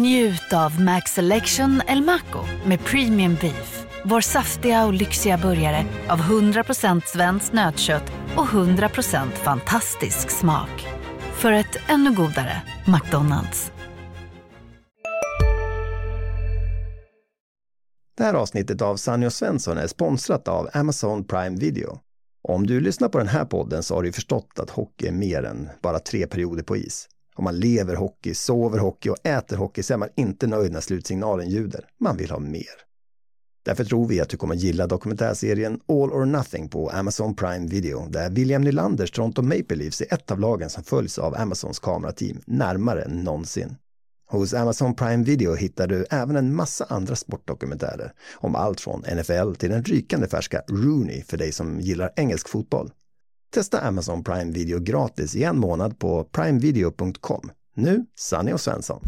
[0.00, 3.86] Njut av Max Selection El Maco med Premium Beef.
[4.04, 10.86] Vår saftiga och lyxiga burgare av 100% svenskt nötkött och 100% fantastisk smak.
[11.32, 13.72] För ett ännu godare McDonalds.
[18.16, 21.98] Det här avsnittet av Sanny och Svensson är sponsrat av Amazon Prime Video.
[22.48, 25.42] Om du lyssnar på den här podden så har du förstått att hockey är mer
[25.42, 27.08] än bara tre perioder på is.
[27.40, 30.80] Om man lever hockey, sover hockey och äter hockey så är man inte nöjd när
[30.80, 31.84] slutsignalen ljuder.
[32.00, 32.64] Man vill ha mer.
[33.64, 38.08] Därför tror vi att du kommer gilla dokumentärserien All or Nothing på Amazon Prime Video
[38.08, 42.40] där William Nylanders Toronto Maple Leafs är ett av lagen som följs av Amazons kamerateam
[42.46, 43.76] närmare än någonsin.
[44.26, 49.54] Hos Amazon Prime Video hittar du även en massa andra sportdokumentärer om allt från NFL
[49.54, 52.90] till den rykande färska Rooney för dig som gillar engelsk fotboll.
[53.54, 57.50] Testa Amazon Prime Video gratis i en månad på primevideo.com.
[57.74, 59.00] Nu, Sanny och Svensson.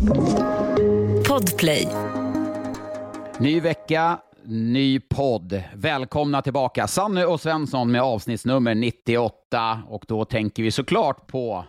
[1.28, 1.88] Podplay.
[3.38, 5.62] Ny vecka, ny podd.
[5.74, 11.64] Välkomna tillbaka Sanny och Svensson med avsnittsnummer 98 och då tänker vi såklart på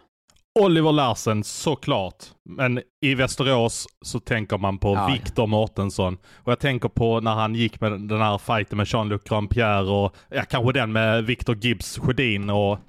[0.60, 2.16] Oliver Larsen, såklart.
[2.46, 5.08] Men i Västerås så tänker man på Ja.
[5.14, 6.18] Viktor Mårtensson.
[6.36, 10.16] Och jag tänker på när han gick med den här fighten med Jean-Luc Grandpierre och
[10.30, 12.80] ja, kanske den med Victor Gibbs Sjödin och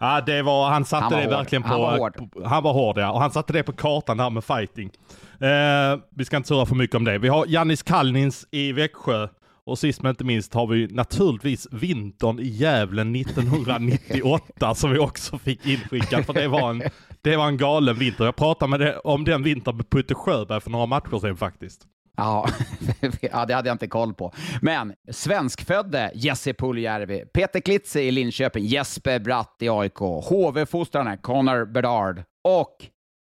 [0.00, 1.34] Ja, det var, han satte Han var det hård.
[1.34, 1.68] verkligen på...
[1.68, 2.14] Han var hård.
[2.32, 3.12] på- Han var hård, ja.
[3.12, 4.90] Och han satte det på kartan där med fighting.
[5.40, 7.18] Eh, vi ska inte surra för mycket om det.
[7.18, 9.28] Vi har Jannis Kallnins i Växjö.
[9.66, 15.38] Och sist men inte minst har vi naturligtvis vintern i Gävle 1998 som vi också
[15.38, 16.26] fick inskickad.
[16.26, 16.82] För det var en,
[17.22, 18.24] det var en galen vinter.
[18.24, 21.86] Jag pratade med det, om den vintern med Putte Sjöberg för några matcher sedan faktiskt.
[22.16, 22.48] Ja,
[23.20, 24.32] ja, det hade jag inte koll på.
[24.60, 32.22] Men svenskfödde Jesse Puljärvi, Peter Klitze i Linköping, Jesper Bratt i AIK, HV-fostrarna Connor Bedard
[32.44, 32.76] och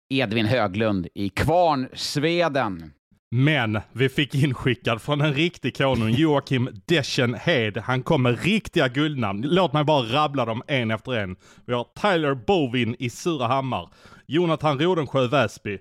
[0.10, 2.94] Edvin Höglund i Kvarnsveden.
[3.32, 7.78] Men vi fick inskickad från en riktig konung, Joakim Deschen Hed.
[7.78, 9.42] Han kom med riktiga guldnamn.
[9.42, 11.36] Låt mig bara rabbla dem en efter en.
[11.66, 13.90] Vi har Tyler Bovin i Surahammar,
[14.28, 15.78] Jonathan Rodensjö Väsby,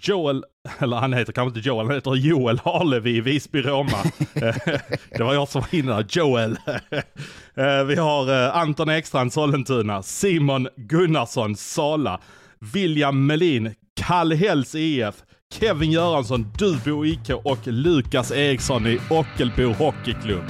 [0.00, 0.44] Joel,
[0.78, 3.96] eller han heter kanske inte Joel, han heter Joel Harlevi i Visby-Roma.
[4.34, 4.54] Eh,
[5.18, 6.56] det var jag som var inne där, Joel.
[7.54, 12.20] Eh, Vi har eh, Anton Ekstrand Sollentuna, Simon Gunnarsson Sala,
[12.58, 15.14] William Melin, Kallhälls IF,
[15.60, 20.44] Kevin Göransson, Dubo IK och Lukas Eriksson i Ockelbo Hockeyklubb.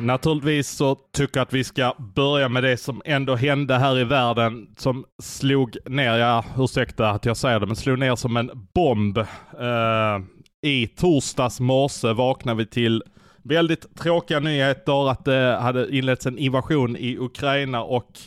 [0.00, 4.04] Naturligtvis så tycker jag att vi ska börja med det som ändå hände här i
[4.04, 8.50] världen som slog ner, ja ursäkta att jag säger det, men slog ner som en
[8.74, 9.18] bomb.
[9.18, 10.18] Eh,
[10.62, 13.02] i torsdags morse vaknade vi till
[13.42, 18.18] väldigt tråkiga nyheter att det hade inletts en invasion i Ukraina och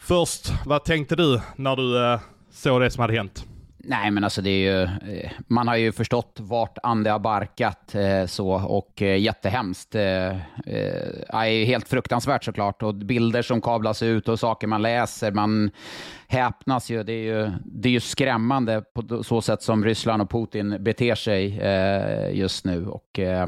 [0.00, 2.20] först, vad tänkte du när du eh,
[2.50, 3.46] såg det som hade hänt?
[3.86, 7.94] Nej, men alltså det är ju, eh, man har ju förstått vart Ande har barkat
[7.94, 9.94] eh, så och eh, jättehemskt.
[9.94, 10.36] Eh,
[11.28, 15.70] är helt fruktansvärt såklart och bilder som kablas ut och saker man läser, man
[16.28, 17.02] häpnas ju.
[17.02, 21.14] Det är ju, det är ju skrämmande på så sätt som Ryssland och Putin beter
[21.14, 21.60] sig
[22.38, 23.46] just nu och eh,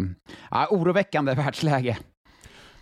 [0.50, 1.96] ja, oroväckande världsläge.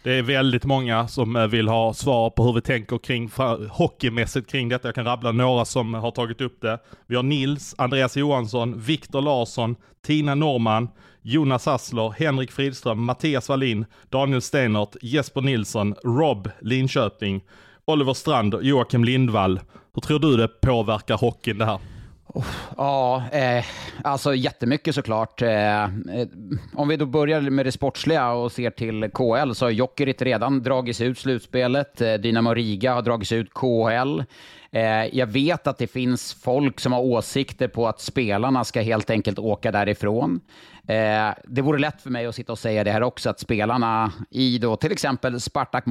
[0.05, 3.31] Det är väldigt många som eh, vill ha svar på hur vi tänker kring
[3.71, 4.89] hockeymässigt kring detta.
[4.89, 6.79] Jag kan rabbla några som har tagit upp det.
[7.07, 9.77] Vi har Nils, Andreas Johansson, Viktor Larsson,
[10.07, 10.89] Tina Norman,
[11.23, 17.41] Jonas Assler, Henrik Fridström, Mattias Wallin, Daniel Stenert, Jesper Nilsson, Rob Linköping,
[17.85, 19.61] Oliver Strand och Joakim Lindvall.
[19.95, 21.79] Hur tror du det påverkar hockeyn det här?
[22.77, 23.65] Ja, eh,
[24.05, 25.43] alltså jättemycket såklart.
[25.43, 25.89] Eh, eh,
[26.75, 30.63] om vi då börjar med det sportsliga och ser till KL så har Jokerit redan
[30.63, 32.01] dragits ut slutspelet.
[32.01, 34.23] Eh, Dynamo Riga har dragits ut KHL.
[34.71, 39.11] Eh, jag vet att det finns folk som har åsikter på att spelarna ska helt
[39.11, 40.41] enkelt åka därifrån.
[40.89, 44.13] Eh, det vore lätt för mig att sitta och säga det här också, att spelarna
[44.31, 45.87] i då till exempel Spartak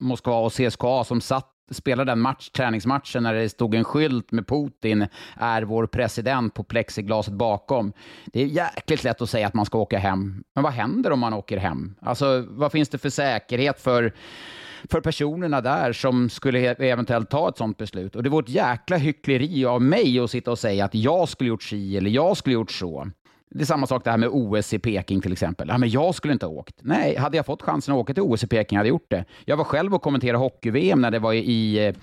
[0.00, 4.46] Moskva och CSKA som satt spelade den match, träningsmatchen när det stod en skylt med
[4.46, 5.06] Putin
[5.36, 7.92] är vår president på plexiglaset bakom.
[8.26, 10.44] Det är jäkligt lätt att säga att man ska åka hem.
[10.54, 11.94] Men vad händer om man åker hem?
[12.00, 14.12] Alltså, vad finns det för säkerhet för,
[14.90, 18.16] för personerna där som skulle eventuellt ta ett sånt beslut?
[18.16, 21.48] Och det vore ett jäkla hyckleri av mig att sitta och säga att jag skulle
[21.48, 23.10] gjort si eller jag skulle gjort så
[23.54, 25.68] det är samma sak det här med OS i Peking till exempel.
[25.68, 26.74] Ja, men jag skulle inte ha åkt.
[26.82, 29.24] Nej, hade jag fått chansen att åka till OS i Peking hade jag gjort det.
[29.44, 31.94] Jag var själv och kommenterade hockey-VM när det var i, eh,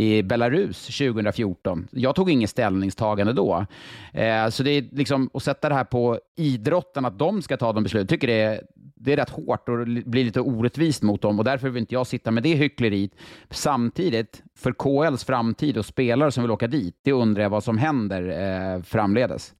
[0.00, 1.88] i Belarus 2014.
[1.90, 3.66] Jag tog inget ställningstagande då.
[4.12, 7.72] Eh, så det är liksom att sätta det här på idrotten, att de ska ta
[7.72, 11.38] de besluten, tycker det är, det är rätt hårt och blir lite orättvist mot dem
[11.38, 13.10] och därför vill inte jag sitta med det hyckleriet.
[13.50, 17.78] Samtidigt, för KLs framtid och spelare som vill åka dit, det undrar jag vad som
[17.78, 18.22] händer
[18.76, 19.54] eh, framledes.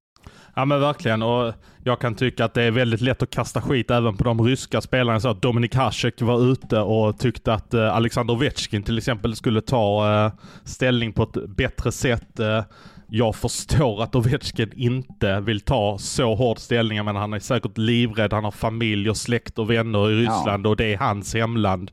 [0.54, 1.54] Ja men verkligen och
[1.84, 4.80] jag kan tycka att det är väldigt lätt att kasta skit även på de ryska
[4.80, 5.20] spelarna.
[5.20, 9.60] Så att Dominik Hasek var ute och tyckte att eh, Alexander Ovechkin till exempel skulle
[9.60, 10.32] ta eh,
[10.64, 12.40] ställning på ett bättre sätt.
[12.40, 12.62] Eh,
[13.08, 18.32] jag förstår att Ovechkin inte vill ta så hård ställning, men han är säkert livrädd.
[18.32, 20.70] Han har familj och släkt och vänner i Ryssland ja.
[20.70, 21.90] och det är hans hemland.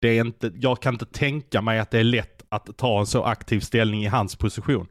[0.00, 3.06] Det är inte, jag kan inte tänka mig att det är lätt att ta en
[3.06, 4.86] så aktiv ställning i hans position.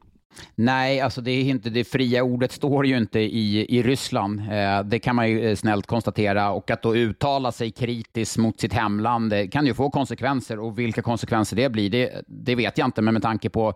[0.55, 4.39] Nej, alltså det, är inte, det fria ordet står ju inte i, i Ryssland.
[4.39, 6.51] Eh, det kan man ju eh, snällt konstatera.
[6.51, 10.59] Och att då uttala sig kritiskt mot sitt hemland det kan ju få konsekvenser.
[10.59, 13.01] Och vilka konsekvenser det blir, det, det vet jag inte.
[13.01, 13.73] Men med tanke på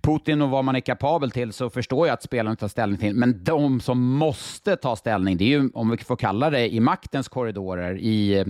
[0.00, 3.14] Putin och vad man är kapabel till så förstår jag att spelarna tar ställning till.
[3.14, 6.80] Men de som måste ta ställning, det är ju, om vi får kalla det, i
[6.80, 8.44] maktens korridorer, i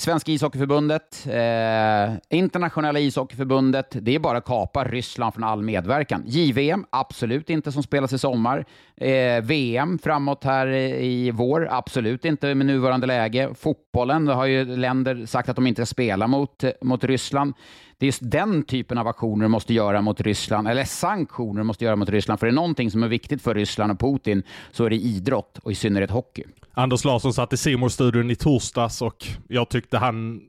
[0.00, 6.22] Svenska ishockeyförbundet, eh, Internationella ishockeyförbundet, det är bara att kapa Ryssland från all medverkan.
[6.26, 8.64] JVM, absolut inte som spelas i sommar.
[8.96, 13.50] Eh, VM framåt här i vår, absolut inte med nuvarande läge.
[13.54, 17.54] Fotbollen, det har ju länder sagt att de inte ska spela mot, mot Ryssland.
[18.00, 21.96] Det är just den typen av aktioner måste göra mot Ryssland, eller sanktioner måste göra
[21.96, 22.40] mot Ryssland.
[22.40, 24.42] För det är någonting som är viktigt för Ryssland och Putin
[24.72, 26.44] så är det idrott och i synnerhet hockey.
[26.72, 30.40] Anders Larsson satt i simor studion i torsdags och jag tyckte han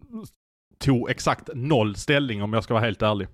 [0.80, 3.28] tog exakt noll ställning om jag ska vara helt ärlig.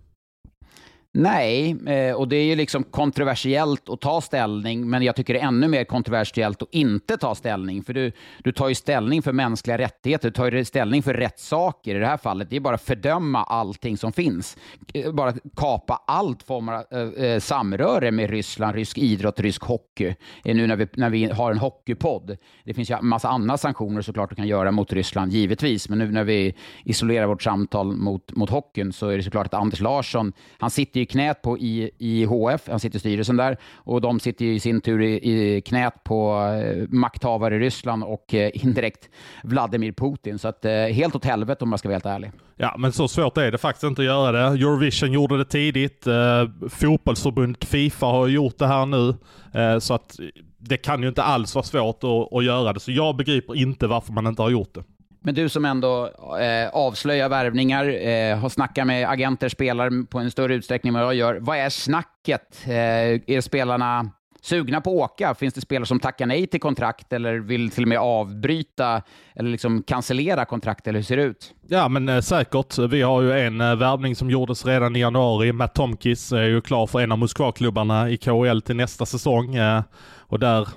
[1.19, 5.39] Nej, eh, och det är ju liksom kontroversiellt att ta ställning, men jag tycker det
[5.39, 7.83] är ännu mer kontroversiellt att inte ta ställning.
[7.83, 8.11] För du,
[8.43, 11.95] du tar ju ställning för mänskliga rättigheter, du tar ju ställning för rätt saker.
[11.95, 14.57] I det här fallet, det är bara att fördöma allting som finns.
[14.93, 20.15] Eh, bara kapa allt form av äh, samröre med Ryssland, rysk idrott, rysk hockey.
[20.43, 22.37] Nu när vi, när vi har en hockeypodd.
[22.63, 25.89] Det finns ju en massa andra sanktioner såklart du kan göra mot Ryssland, givetvis.
[25.89, 29.53] Men nu när vi isolerar vårt samtal mot, mot hockeyn så är det såklart att
[29.53, 34.01] Anders Larsson, han sitter ju knät på i, IHF, han sitter i styrelsen där, och
[34.01, 38.51] de sitter i sin tur i, i knät på eh, makthavare i Ryssland och eh,
[38.54, 39.09] indirekt
[39.44, 40.39] Vladimir Putin.
[40.39, 42.31] Så att, eh, helt åt helvete om jag ska vara helt ärlig.
[42.56, 44.39] Ja, men så svårt är det faktiskt inte att göra det.
[44.39, 46.07] Eurovision gjorde det tidigt.
[46.07, 49.15] Eh, fotbollsförbundet Fifa har gjort det här nu.
[49.54, 50.19] Eh, så att
[50.57, 52.80] det kan ju inte alls vara svårt att, att göra det.
[52.80, 54.83] Så jag begriper inte varför man inte har gjort det.
[55.19, 56.05] Men du som ändå
[56.39, 61.03] eh, avslöjar värvningar, eh, har snackat med agenter, spelare på en större utsträckning än vad
[61.03, 61.39] jag gör.
[61.41, 62.63] Vad är snacket?
[62.65, 64.11] Eh, är spelarna
[64.41, 65.35] sugna på att åka?
[65.35, 69.01] Finns det spelare som tackar nej till kontrakt eller vill till och med avbryta
[69.35, 70.87] eller liksom cancellera kontrakt?
[70.87, 71.53] Eller hur ser det ut?
[71.67, 72.77] Ja, men eh, säkert.
[72.77, 75.51] Vi har ju en eh, värvning som gjordes redan i januari.
[75.51, 79.55] Matt Tomkis är ju klar för en av Moskvaklubbarna i KHL till nästa säsong.
[79.55, 79.81] Eh,
[80.19, 80.67] och där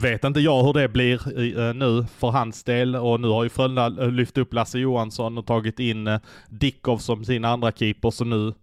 [0.00, 3.48] vet inte jag hur det blir uh, nu för hans del och nu har ju
[3.48, 6.18] Frölunda lyft upp Lasse Johansson och tagit in
[6.48, 8.54] Dickov som sin andra keeper så nu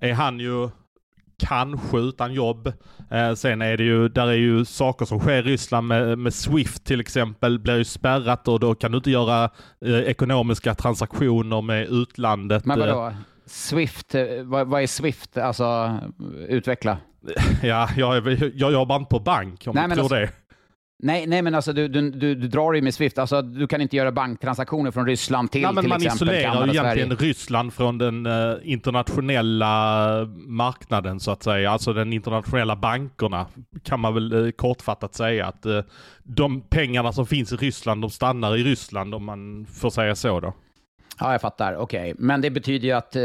[0.00, 0.68] är han ju
[1.40, 2.72] kanske utan jobb.
[3.10, 6.34] Eh, sen är det ju, där är ju saker som sker i Ryssland med, med
[6.34, 9.50] Swift till exempel blir ju spärrat och då kan du inte göra
[9.84, 12.64] eh, ekonomiska transaktioner med utlandet.
[12.64, 13.12] Men vadå?
[13.46, 15.36] Swift, vad, vad är Swift?
[15.38, 15.98] Alltså
[16.48, 16.98] utveckla.
[17.62, 20.30] Ja, jag, jag jobbar inte på bank om Nej, du tror alltså, det.
[21.02, 23.18] Nej, nej men alltså du, du, du, du drar ju med Swift.
[23.18, 26.66] Alltså, du kan inte göra banktransaktioner från Ryssland till nej, men till man exempel isolerar
[26.66, 27.30] ju egentligen Sverige.
[27.30, 31.70] Ryssland från den uh, internationella marknaden så att säga.
[31.70, 33.46] Alltså den internationella bankerna
[33.82, 35.80] kan man väl uh, kortfattat säga att uh,
[36.22, 40.40] de pengarna som finns i Ryssland, de stannar i Ryssland om man får säga så
[40.40, 40.54] då.
[41.20, 41.76] Ja, jag fattar.
[41.76, 42.00] Okej.
[42.00, 42.14] Okay.
[42.18, 43.22] Men det betyder ju att eh,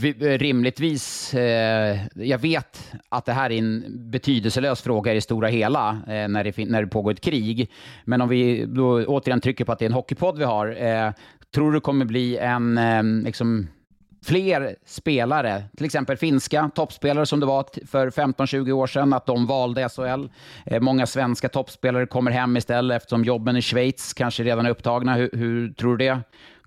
[0.00, 5.20] vi, eh, rimligtvis, eh, jag vet att det här är en betydelselös fråga i det
[5.20, 7.70] stora hela eh, när, det, när det pågår ett krig.
[8.04, 11.12] Men om vi då återigen trycker på att det är en hockeypodd vi har, eh,
[11.54, 13.68] tror du det kommer bli en, eh, liksom,
[14.24, 19.46] fler spelare, till exempel finska toppspelare som det var för 15-20 år sedan, att de
[19.46, 20.28] valde SHL.
[20.66, 25.14] Eh, många svenska toppspelare kommer hem istället eftersom jobben i Schweiz kanske redan är upptagna.
[25.14, 26.20] Hur, hur tror du det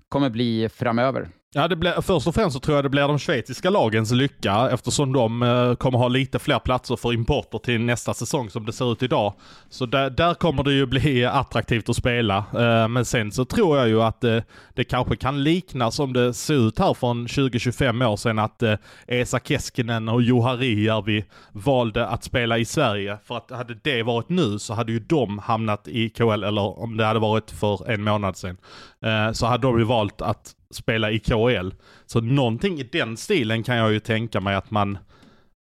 [0.08, 1.30] kommer bli framöver?
[1.54, 4.70] Ja, det blir, först och främst så tror jag det blir de schweiziska lagens lycka
[4.72, 8.72] eftersom de eh, kommer ha lite fler platser för importer till nästa säsong som det
[8.72, 9.34] ser ut idag.
[9.68, 12.36] Så där, där kommer det ju bli attraktivt att spela.
[12.36, 14.38] Eh, men sen så tror jag ju att eh,
[14.74, 18.74] det kanske kan likna som det ser ut här från 20-25 år sedan att eh,
[19.06, 23.18] Esa Keskinen och Johari Rijärvi valde att spela i Sverige.
[23.24, 26.96] För att hade det varit nu så hade ju de hamnat i KL, eller om
[26.96, 28.56] det hade varit för en månad sedan,
[29.02, 31.70] eh, så hade de ju valt att spela i KL.
[32.06, 34.98] Så någonting i den stilen kan jag ju tänka mig att man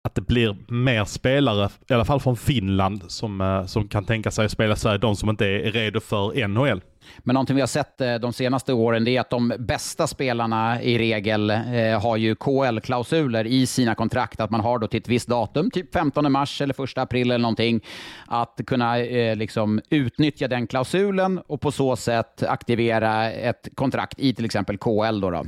[0.03, 4.31] att det blir mer spelare, i alla fall från Finland, som, eh, som kan tänka
[4.31, 4.97] sig att spela Sverige.
[4.97, 6.81] De som inte är redo för NHL.
[7.19, 10.81] Men någonting vi har sett eh, de senaste åren det är att de bästa spelarna
[10.81, 14.39] i regel eh, har ju KL-klausuler i sina kontrakt.
[14.39, 17.41] Att man har då till ett visst datum, typ 15 mars eller 1 april eller
[17.41, 17.81] någonting,
[18.27, 24.33] att kunna eh, liksom utnyttja den klausulen och på så sätt aktivera ett kontrakt i
[24.33, 25.21] till exempel KL.
[25.21, 25.45] Då, då.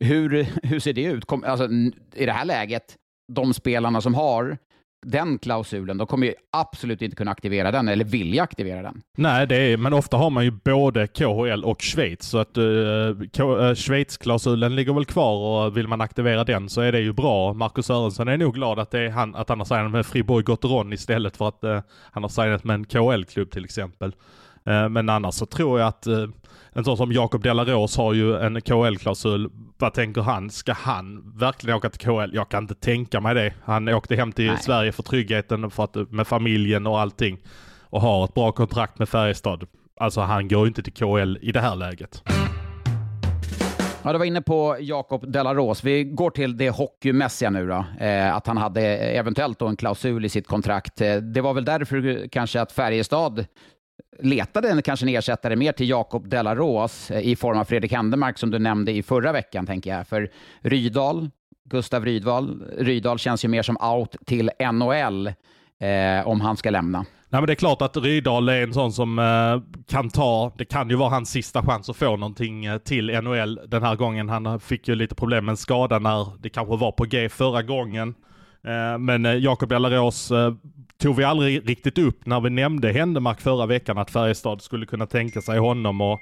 [0.00, 1.24] Hur, hur ser det ut?
[1.24, 1.68] Kom, alltså,
[2.14, 2.96] I det här läget,
[3.28, 4.58] de spelarna som har
[5.02, 9.02] den klausulen, de kommer ju absolut inte kunna aktivera den eller vilja aktivera den.
[9.16, 13.74] Nej, det är, men ofta har man ju både KHL och Schweiz, så att uh,
[13.74, 17.52] Schweiz-klausulen ligger väl kvar och vill man aktivera den så är det ju bra.
[17.52, 20.44] Marcus Sörensen är nog glad att, det är han, att han har signat med Fribourg
[20.44, 21.80] Gotteron istället för att uh,
[22.10, 24.14] han har signat med en KHL-klubb till exempel.
[24.68, 26.06] Uh, men annars så tror jag att
[26.74, 29.50] en sån som Jakob Delaros har ju en KL-klausul.
[29.78, 30.50] Vad tänker han?
[30.50, 32.30] Ska han verkligen åka till KL?
[32.34, 33.54] Jag kan inte tänka mig det.
[33.64, 34.58] Han åkte hem till Nej.
[34.58, 37.38] Sverige för tryggheten för att, med familjen och allting.
[37.80, 39.66] Och har ett bra kontrakt med Färjestad.
[40.00, 42.22] Alltså han går ju inte till KL i det här läget.
[44.04, 45.84] Ja, du var inne på Jakob Delaros.
[45.84, 47.84] Vi går till det hockeymässiga nu då.
[48.00, 51.00] Eh, att han hade eventuellt då en klausul i sitt kontrakt.
[51.00, 53.44] Eh, det var väl därför kanske att Färjestad
[54.18, 58.38] letade en, kanske en ersättare mer till Jakob Delaros eh, i form av Fredrik Händemark
[58.38, 60.08] som du nämnde i förra veckan, tänker jag.
[60.08, 60.30] För
[60.60, 61.30] Rydal,
[61.64, 66.98] Gustav Rydval, Rydal känns ju mer som out till NHL eh, om han ska lämna.
[67.32, 70.64] Nej men det är klart att Rydal är en sån som eh, kan ta, det
[70.64, 74.28] kan ju vara hans sista chans att få någonting eh, till NHL den här gången.
[74.28, 77.62] Han fick ju lite problem med en skada när det kanske var på G förra
[77.62, 78.14] gången.
[78.66, 80.54] Eh, men eh, Jakob Ellerås eh,
[80.98, 85.06] tog vi aldrig riktigt upp när vi nämnde Händemark förra veckan att Färjestad skulle kunna
[85.06, 86.20] tänka sig honom och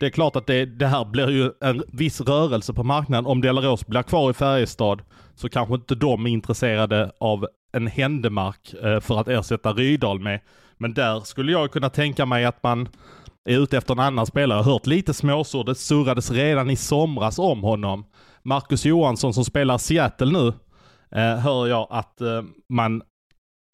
[0.00, 3.26] det är klart att det, det här blir ju en viss rörelse på marknaden.
[3.26, 5.02] Om Delaros blir kvar i Färjestad
[5.34, 10.40] så kanske inte de är intresserade av en Händemark för att ersätta Rydal med.
[10.78, 12.88] Men där skulle jag kunna tänka mig att man
[13.44, 14.58] är ute efter en annan spelare.
[14.58, 15.66] Jag har hört lite småsord.
[15.66, 18.04] Det surrades redan i somras om honom.
[18.42, 20.52] Marcus Johansson som spelar Seattle nu,
[21.10, 23.02] Eh, hör jag att eh, man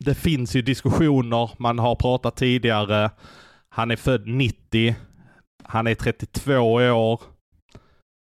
[0.04, 3.10] det finns ju diskussioner, man har pratat tidigare.
[3.68, 4.94] Han är född 90.
[5.64, 6.58] Han är 32
[6.92, 7.20] år.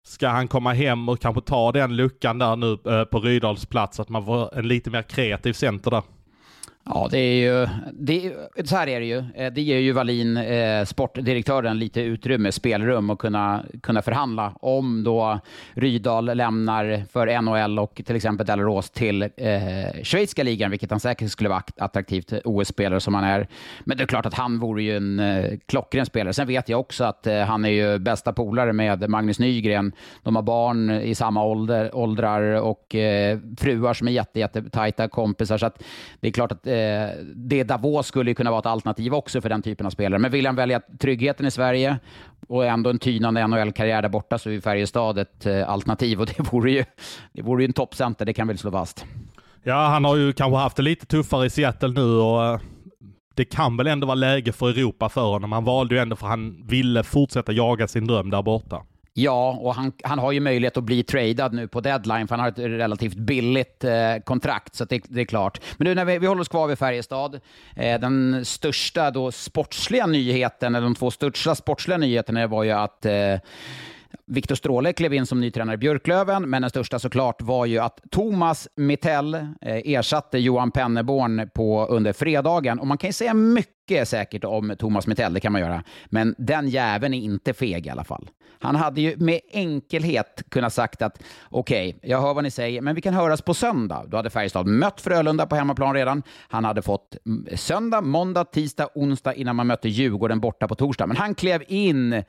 [0.06, 4.00] Ska han komma hem och kanske ta den luckan där nu eh, på Rydals plats,
[4.00, 6.02] att man får en lite mer kreativ center där?
[6.88, 8.32] Ja, det är ju, det,
[8.64, 9.18] så här är det ju.
[9.34, 15.04] Eh, det ger ju Wallin, eh, sportdirektören, lite utrymme, spelrum att kunna, kunna förhandla om
[15.04, 15.40] då
[15.74, 19.28] Rydal lämnar för NHL och till exempel Dalarås till eh,
[20.02, 23.48] schweiziska ligan, vilket han säkert skulle vara attraktivt OS-spelare som han är.
[23.84, 26.32] Men det är klart att han vore ju en eh, klockren spelare.
[26.32, 29.92] Sen vet jag också att eh, han är ju bästa polare med Magnus Nygren.
[30.22, 35.08] De har barn i samma ålder, åldrar och eh, fruar som är jätte, jätte tajta
[35.08, 35.58] kompisar.
[35.58, 35.82] Så att
[36.20, 39.48] det är klart att eh, eh, det Davos skulle kunna vara ett alternativ också för
[39.48, 40.18] den typen av spelare.
[40.18, 41.98] Men vill han välja tryggheten i Sverige
[42.48, 46.52] och ändå en tynande NHL-karriär där borta så är Färjestad ett eh, alternativ och det
[46.52, 46.84] vore ju,
[47.32, 49.04] det vore ju en toppcenter, det kan vi slå fast.
[49.62, 52.60] Ja, han har ju kanske haft det lite tuffare i Seattle nu och eh,
[53.34, 55.52] det kan väl ändå vara läge för Europa för honom.
[55.52, 58.82] Han valde ju ändå för han ville fortsätta jaga sin dröm där borta.
[59.18, 62.40] Ja, och han, han har ju möjlighet att bli tradad nu på deadline, för han
[62.40, 65.60] har ett relativt billigt eh, kontrakt, så det, det, är klart.
[65.76, 67.40] Men nu när vi, vi håller oss kvar vid Färjestad,
[67.76, 73.06] eh, den största då sportsliga nyheten, eller de två största sportsliga nyheterna var ju att
[73.06, 73.34] eh,
[74.26, 77.78] Viktor Stråle klev in som ny tränare i Björklöven, men den största såklart var ju
[77.78, 79.44] att Thomas Mittell eh,
[79.84, 82.78] ersatte Johan Penneborn på, under fredagen.
[82.78, 85.82] Och man kan ju säga mycket säkert om Thomas Mittell, det kan man göra.
[86.06, 88.28] Men den jäveln är inte feg i alla fall.
[88.60, 92.80] Han hade ju med enkelhet kunnat sagt att okej, okay, jag hör vad ni säger,
[92.80, 94.04] men vi kan höras på söndag.
[94.08, 96.22] Då hade Färjestad mött Frölunda på hemmaplan redan.
[96.48, 101.06] Han hade fått mm, söndag, måndag, tisdag, onsdag innan man mötte Djurgården borta på torsdag.
[101.06, 102.22] Men han klev in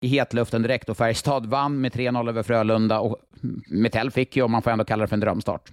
[0.00, 3.16] i hetluften direkt och Färjestad vann med 3-0 över Frölunda och
[3.70, 5.72] Metell fick ju, om man får ändå kalla det för en drömstart.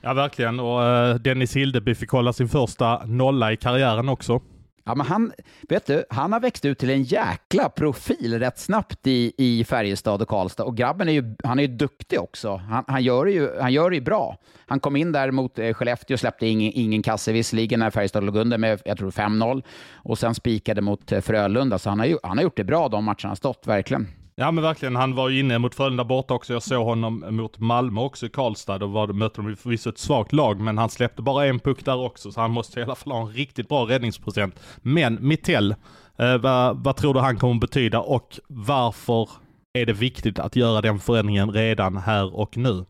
[0.00, 0.60] Ja, verkligen.
[0.60, 4.40] Och uh, Dennis Hildeby fick hålla sin första nolla i karriären också.
[4.84, 5.32] Ja, men han,
[5.68, 10.22] vet du, han har växt ut till en jäkla profil rätt snabbt i, i Färjestad
[10.22, 10.64] och Karlstad.
[10.64, 12.56] Och grabben är ju, han är ju duktig också.
[12.56, 14.36] Han, han, gör det ju, han gör det ju bra.
[14.66, 18.24] Han kom in där mot eh, Skellefteå och släppte ingen, ingen kasse visserligen när Färjestad
[18.24, 19.62] låg under med, jag tror 5-0.
[19.94, 21.78] Och sen spikade mot eh, Frölunda.
[21.78, 24.08] Så han har, ju, han har gjort det bra de matcherna han stått, verkligen.
[24.34, 26.52] Ja men verkligen, han var ju inne mot Frölunda borta också.
[26.52, 28.78] Jag såg honom mot Malmö också i Karlstad.
[28.78, 31.96] Då var, mötte de förvisso ett svagt lag, men han släppte bara en puck där
[31.96, 34.60] också, så han måste i alla fall ha en riktigt bra räddningsprocent.
[34.82, 35.74] Men Mittell,
[36.18, 39.28] eh, vad, vad tror du han kommer betyda och varför
[39.72, 42.84] är det viktigt att göra den förändringen redan här och nu?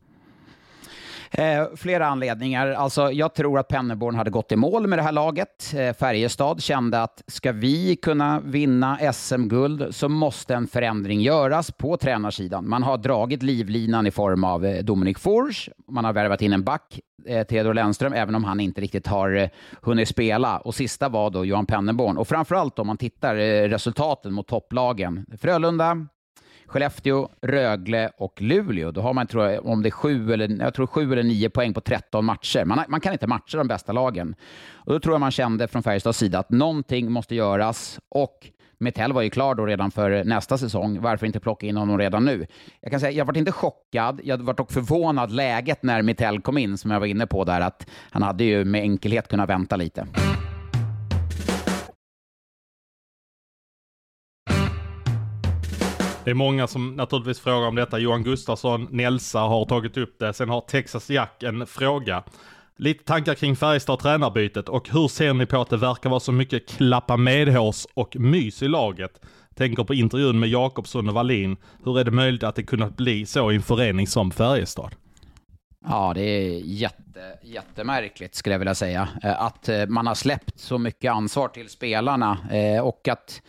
[1.35, 2.69] Eh, flera anledningar.
[2.69, 5.75] Alltså, jag tror att Pennerborn hade gått i mål med det här laget.
[5.75, 11.97] Eh, Färjestad kände att ska vi kunna vinna SM-guld så måste en förändring göras på
[11.97, 12.69] tränarsidan.
[12.69, 15.69] Man har dragit livlinan i form av eh, Dominik Fors.
[15.89, 19.37] Man har värvat in en back, eh, Theodor Lennström, även om han inte riktigt har
[19.37, 19.49] eh,
[19.83, 20.59] hunnit spela.
[20.59, 22.19] Och sista var då Johan Pennerborn.
[22.19, 25.27] Och framförallt om man tittar eh, resultaten mot topplagen.
[25.41, 26.07] Frölunda,
[26.73, 28.91] Skellefteå, Rögle och Luleå.
[28.91, 31.50] Då har man, tror jag, om det är sju eller, jag tror sju eller nio
[31.50, 32.64] poäng på 13 matcher.
[32.64, 34.35] Man, man kan inte matcha de bästa lagen.
[34.75, 38.47] Och då tror jag man kände från Färjestads sida att någonting måste göras och
[38.79, 41.00] Metell var ju klar då redan för nästa säsong.
[41.00, 42.47] Varför inte plocka in honom redan nu?
[42.81, 44.21] Jag kan säga, jag var inte chockad.
[44.25, 47.61] Jag var dock förvånad läget när Metell kom in, som jag var inne på där,
[47.61, 50.07] att han hade ju med enkelhet kunnat vänta lite.
[56.25, 57.99] Det är många som naturligtvis frågar om detta.
[57.99, 60.33] Johan Gustafsson, Nelsa har tagit upp det.
[60.33, 62.23] Sen har Texas Jack en fråga.
[62.76, 66.33] Lite tankar kring Färjestad tränarbytet och hur ser ni på att det verkar vara så
[66.33, 69.21] mycket klappa medhårs och mys i laget?
[69.55, 71.57] Tänker på intervjun med Jakobsson och Wallin.
[71.85, 74.95] Hur är det möjligt att det kunnat bli så i en förening som Färjestad?
[75.85, 79.09] Ja, det är jätte, jättemärkligt skulle jag vilja säga.
[79.23, 83.43] Eh, att eh, man har släppt så mycket ansvar till spelarna eh, och att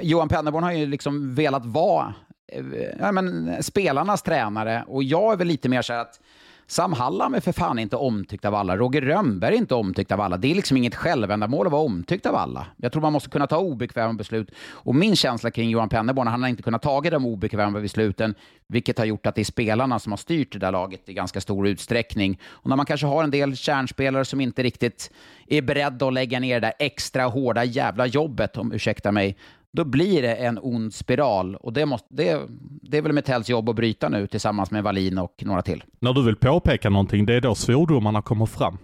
[0.00, 2.14] Johan Pennerborn har ju liksom velat vara
[2.52, 2.64] eh,
[2.98, 6.20] ja, men, spelarnas tränare och jag är väl lite mer så här att
[6.66, 8.76] Sam Hallam är för fan inte omtyckt av alla.
[8.76, 10.36] Roger Rönnberg är inte omtyckt av alla.
[10.36, 12.66] Det är liksom inget självändamål att vara omtyckt av alla.
[12.76, 14.50] Jag tror man måste kunna ta obekväma beslut.
[14.70, 18.34] Och min känsla kring Johan Pennerborn, han har inte kunnat ta de obekväma besluten,
[18.66, 21.40] vilket har gjort att det är spelarna som har styrt det där laget i ganska
[21.40, 22.40] stor utsträckning.
[22.46, 25.10] Och när man kanske har en del kärnspelare som inte riktigt
[25.46, 29.36] är beredda att lägga ner det där extra hårda jävla jobbet, om ursäkta mig,
[29.74, 31.56] då blir det en ond spiral.
[31.56, 32.40] Och det, måste, det,
[32.82, 35.84] det är väl Metells jobb att bryta nu tillsammans med Wallin och några till.
[36.00, 38.78] När du vill påpeka någonting, det är då svordomarna kommer fram.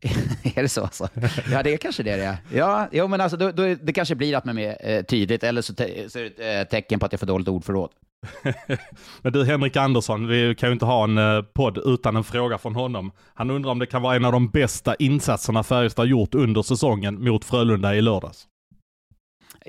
[0.56, 1.08] är det så alltså?
[1.50, 2.36] Ja, det är kanske det det är.
[2.52, 5.44] Ja, jo, men alltså, då, då, det kanske blir att man är mer eh, tydligt,
[5.44, 7.90] eller så, te, så är det eh, tecken på att jag får dåligt ordförråd.
[9.22, 12.58] men du Henrik Andersson, vi kan ju inte ha en eh, podd utan en fråga
[12.58, 13.12] från honom.
[13.34, 17.24] Han undrar om det kan vara en av de bästa insatserna Färjestad gjort under säsongen
[17.24, 18.46] mot Frölunda i lördags.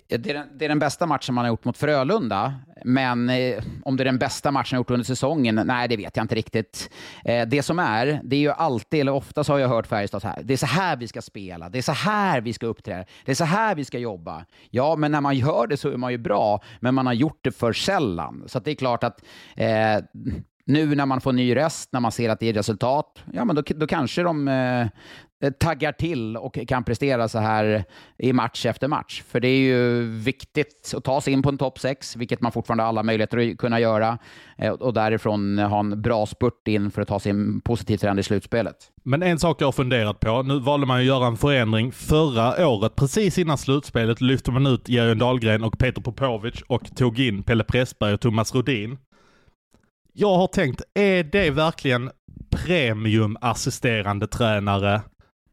[0.08, 2.54] Eh, det är, den, det är, den, bästa matchen man har gjort mot Frölunda,
[2.86, 6.18] men eh, om det är den bästa matchen man gjort under säsongen, nej det vet
[6.18, 6.90] jag inte riktigt.
[7.26, 10.22] Eh, det som är, det är ju alltid, eller ofta så har jag hört Färjestad
[10.22, 12.66] så här, det är så här vi ska spela, det är så här vi ska
[12.66, 14.46] uppträda, det är så här vi ska jobba.
[14.70, 17.40] Ja, men när man gör det så är man ju bra, men man har gjort
[17.42, 18.44] det för sällan.
[18.48, 19.24] Så det är klart att
[19.56, 20.00] eh,
[20.68, 23.56] nu när man får ny röst, när man ser att det är resultat, ja men
[23.56, 24.88] då, då kanske de, eh,
[25.44, 27.84] Eh, taggar till och kan prestera så här
[28.18, 29.24] i match efter match.
[29.28, 32.52] För det är ju viktigt att ta sig in på en topp 6, vilket man
[32.52, 34.18] fortfarande har alla möjligheter att kunna göra.
[34.58, 38.20] Eh, och därifrån ha en bra spurt in för att ta sig en positiv trend
[38.20, 38.76] i slutspelet.
[39.04, 41.92] Men en sak jag har funderat på, nu valde man att göra en förändring.
[41.92, 47.20] Förra året, precis innan slutspelet, lyfte man ut Jörgen Dahlgren och Peter Popovic och tog
[47.20, 48.98] in Pelle Pressberg och Thomas Rodin.
[50.14, 52.12] Jag har tänkt, är det verkligen
[52.50, 55.02] premiumassisterande tränare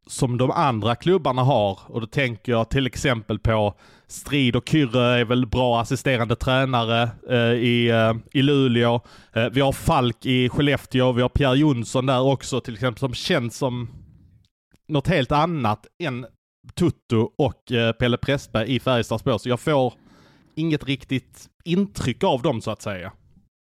[0.06, 1.78] som de andra klubbarna har.
[1.86, 3.74] Och då tänker jag till exempel på
[4.06, 9.00] Strid och Kyrre är väl bra assisterande tränare eh, i, eh, i Luleå.
[9.32, 13.14] Eh, vi har Falk i Skellefteå, vi har Pierre Jonsson där också till exempel som
[13.14, 13.88] känns som
[14.88, 16.26] något helt annat än
[16.74, 19.42] Tutto och eh, Pelle Pressberg i Färjestads.
[19.42, 19.94] Så jag får
[20.54, 23.12] inget riktigt intryck av dem så att säga.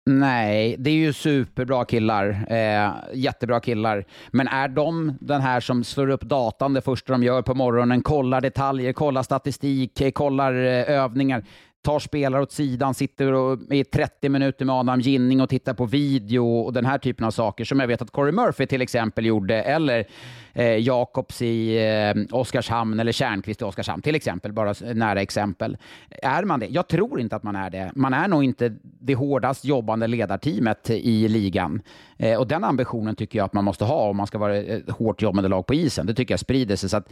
[0.06, 2.46] Nej, det är ju superbra killar.
[2.50, 4.06] Eh, jättebra killar.
[4.32, 8.02] Men är de den här som slår upp datan det första de gör på morgonen,
[8.02, 11.44] kollar detaljer, kollar statistik, eh, kollar eh, övningar?
[11.84, 15.86] Tar spelare åt sidan, sitter och, i 30 minuter med Adam Ginning och tittar på
[15.86, 19.26] video och den här typen av saker som jag vet att Corey Murphy till exempel
[19.26, 20.06] gjorde, eller
[20.54, 25.78] eh, Jakobs i eh, Oskarshamn eller Kärnqvist i Oskarshamn till exempel, bara nära exempel.
[26.10, 26.68] Är man det?
[26.68, 27.92] Jag tror inte att man är det.
[27.96, 31.82] Man är nog inte det hårdast jobbande ledarteamet i ligan.
[32.18, 34.90] Eh, och den ambitionen tycker jag att man måste ha om man ska vara ett
[34.90, 36.06] hårt jobbande lag på isen.
[36.06, 36.90] Det tycker jag sprider sig.
[36.90, 37.10] Så att,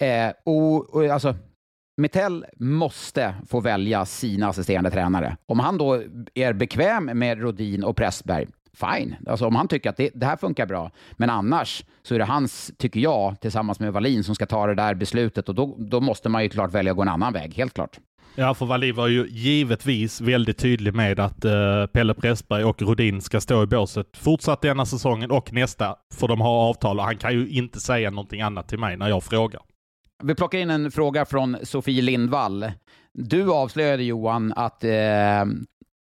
[0.00, 1.34] eh, och, och, alltså,
[1.96, 5.36] Mittell måste få välja sina assisterande tränare.
[5.46, 6.02] Om han då
[6.34, 9.16] är bekväm med Rodin och Pressberg, fine.
[9.26, 10.90] Alltså om han tycker att det, det, här funkar bra.
[11.12, 14.74] Men annars så är det hans, tycker jag, tillsammans med Wallin som ska ta det
[14.74, 17.54] där beslutet och då, då måste man ju klart välja att gå en annan väg,
[17.54, 17.98] helt klart.
[18.36, 23.20] Ja, för Wallin var ju givetvis väldigt tydlig med att uh, Pelle Pressberg och Rodin
[23.20, 27.16] ska stå i båset fortsatt denna säsongen och nästa, för de har avtal och han
[27.16, 29.60] kan ju inte säga någonting annat till mig när jag frågar.
[30.22, 32.72] Vi plockar in en fråga från Sofie Lindvall.
[33.12, 35.44] Du avslöjade Johan att eh,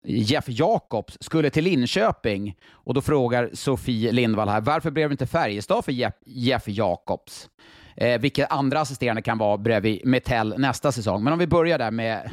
[0.06, 5.26] Jeff Jakobs skulle till Linköping och då frågar Sofie Lindvall här, varför blev det inte
[5.26, 7.48] Färjestad för Jeff, Jeff Jakobs?
[7.96, 11.24] Eh, vilka andra assisterande kan vara bredvid Metell nästa säsong?
[11.24, 12.30] Men om vi börjar där med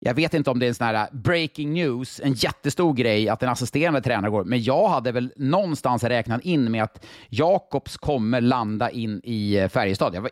[0.00, 3.28] jag vet inte om det är en sån här äh, breaking news, en jättestor grej
[3.28, 7.96] att en assisterande tränare går, men jag hade väl någonstans räknat in med att Jakobs
[7.96, 10.14] kommer landa in i eh, Färjestad.
[10.14, 10.30] Jag var,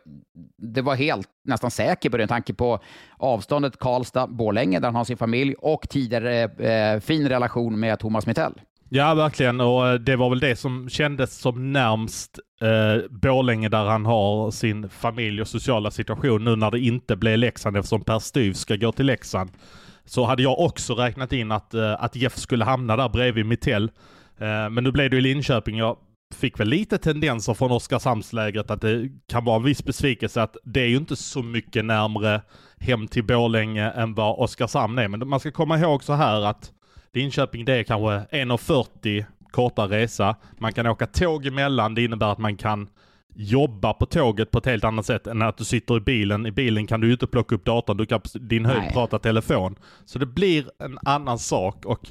[0.56, 2.80] det var helt nästan säker på det, med tanke på
[3.16, 8.26] avståndet Karlstad-Borlänge, där han har sin familj, och tidigare eh, eh fin relation med Thomas
[8.26, 8.54] Mittell.
[8.88, 9.60] Ja, verkligen.
[9.60, 14.50] Och eh, det var väl det som kändes som närmst eh, Borlänge där han har
[14.50, 18.76] sin familj och sociala situation nu när det inte blev Leksand eftersom Per Styv ska
[18.76, 19.50] gå till Leksand.
[20.04, 23.90] Så hade jag också räknat in att, eh, att Jeff skulle hamna där bredvid Mittell.
[24.38, 25.76] Eh, men nu blev det ju Linköping.
[25.76, 25.96] Jag
[26.34, 30.80] fick väl lite tendenser från Oskarshamnslägret att det kan vara en viss besvikelse att det
[30.80, 32.42] är ju inte så mycket närmre
[32.80, 35.08] hem till Borlänge än vad Oskarshamn är.
[35.08, 36.72] Men man ska komma ihåg så här att
[37.12, 40.36] Linköping det är kanske 1.40 korta resa.
[40.58, 41.94] Man kan åka tåg emellan.
[41.94, 42.88] Det innebär att man kan
[43.34, 46.46] jobba på tåget på ett helt annat sätt än att du sitter i bilen.
[46.46, 47.96] I bilen kan du ju inte plocka upp datorn.
[47.96, 49.76] Du kan din höjd prata telefon.
[50.04, 52.08] Så det blir en annan sak och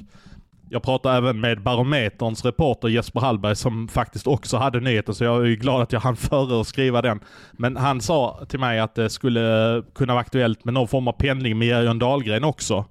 [0.70, 5.40] jag pratade även med Barometerns reporter Jesper Hallberg som faktiskt också hade nyheten så jag
[5.40, 7.20] är ju glad att jag hann före att skriva den.
[7.52, 11.12] Men han sa till mig att det skulle kunna vara aktuellt med någon form av
[11.12, 12.84] pendling med Jörgen Dahlgren också.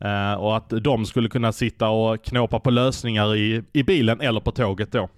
[0.00, 4.40] Eh, och att de skulle kunna sitta och knåpa på lösningar i, i bilen eller
[4.40, 5.08] på tåget då.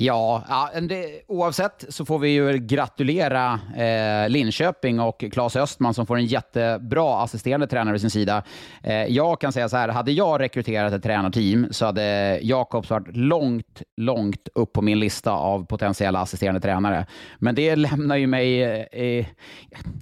[0.00, 6.06] Ja, ja det, oavsett så får vi ju gratulera eh, Linköping och Claes Östman som
[6.06, 8.42] får en jättebra assisterande tränare vid sin sida.
[8.82, 13.16] Eh, jag kan säga så här, hade jag rekryterat ett tränarteam så hade Jakobs varit
[13.16, 17.06] långt, långt upp på min lista av potentiella assisterande tränare.
[17.38, 18.62] Men det lämnar ju mig...
[18.62, 19.26] Eh,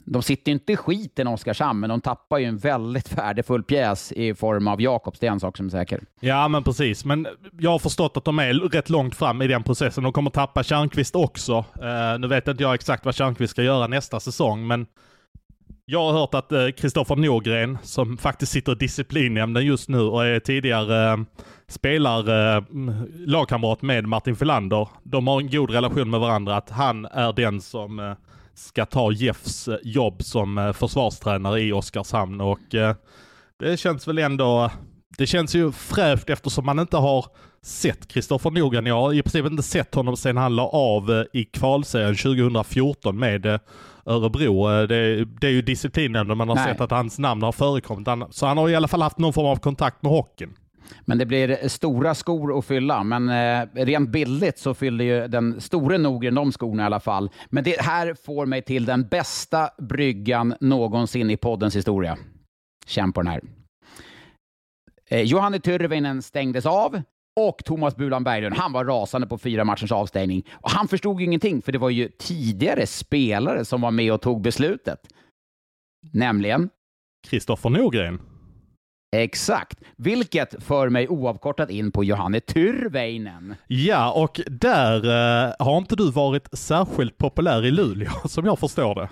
[0.04, 4.12] de sitter ju inte i skiten Oskarshamn, men de tappar ju en väldigt värdefull pjäs
[4.12, 5.18] i form av Jakobs.
[5.18, 6.00] Det är en sak som är säker.
[6.20, 7.04] Ja, men precis.
[7.04, 7.26] Men
[7.58, 10.04] jag har förstått att de är rätt långt fram i den processen processen.
[10.04, 11.58] De kommer tappa Tjärnqvist också.
[11.58, 14.86] Uh, nu vet inte jag exakt vad Tjärnqvist ska göra nästa säsong, men
[15.84, 20.00] jag har hört att eh, Kristoffer uh, Norgren, som faktiskt sitter i disciplinnämnden just nu
[20.00, 21.24] och är tidigare uh,
[21.68, 22.64] spelar uh,
[23.26, 24.88] lagkamrat med Martin Filander.
[25.02, 28.14] De har en god relation med varandra, att han är den som uh,
[28.54, 32.58] ska ta Jeffs jobb som försvarstränare i Oskarshamn och
[33.58, 34.70] det känns väl ändå
[35.18, 37.26] det känns ju fräscht eftersom man inte har
[37.66, 38.86] sett Kristoffer Nogren.
[38.86, 43.18] Jag har i princip inte sett honom sedan han la av eh, i kvalserien 2014
[43.18, 43.60] med eh,
[44.06, 44.70] Örebro.
[44.70, 46.64] Eh, det, det är ju disciplinen man har Nej.
[46.64, 48.08] sett att hans namn har förekommit.
[48.30, 50.54] Så han har i alla fall haft någon form av kontakt med hockeyn.
[51.00, 53.02] Men det blir stora skor att fylla.
[53.04, 57.30] Men eh, rent bildligt så fyllde ju den store Nogren de skorna i alla fall.
[57.48, 62.18] Men det här får mig till den bästa bryggan någonsin i poddens historia.
[62.86, 63.40] Känn på den här.
[65.10, 67.02] Eh, Johanne Tyrväinen stängdes av
[67.36, 70.46] och Thomas Bulan Berglund, han var rasande på fyra matchers avstängning.
[70.52, 74.20] Och han förstod ju ingenting, för det var ju tidigare spelare som var med och
[74.20, 75.00] tog beslutet.
[76.12, 76.70] Nämligen?
[77.28, 78.20] Kristoffer Norgren.
[79.16, 83.54] Exakt, vilket för mig oavkortat in på Johanne Tyrväinen.
[83.66, 88.94] Ja, och där eh, har inte du varit särskilt populär i Luleå, som jag förstår
[88.94, 89.08] det.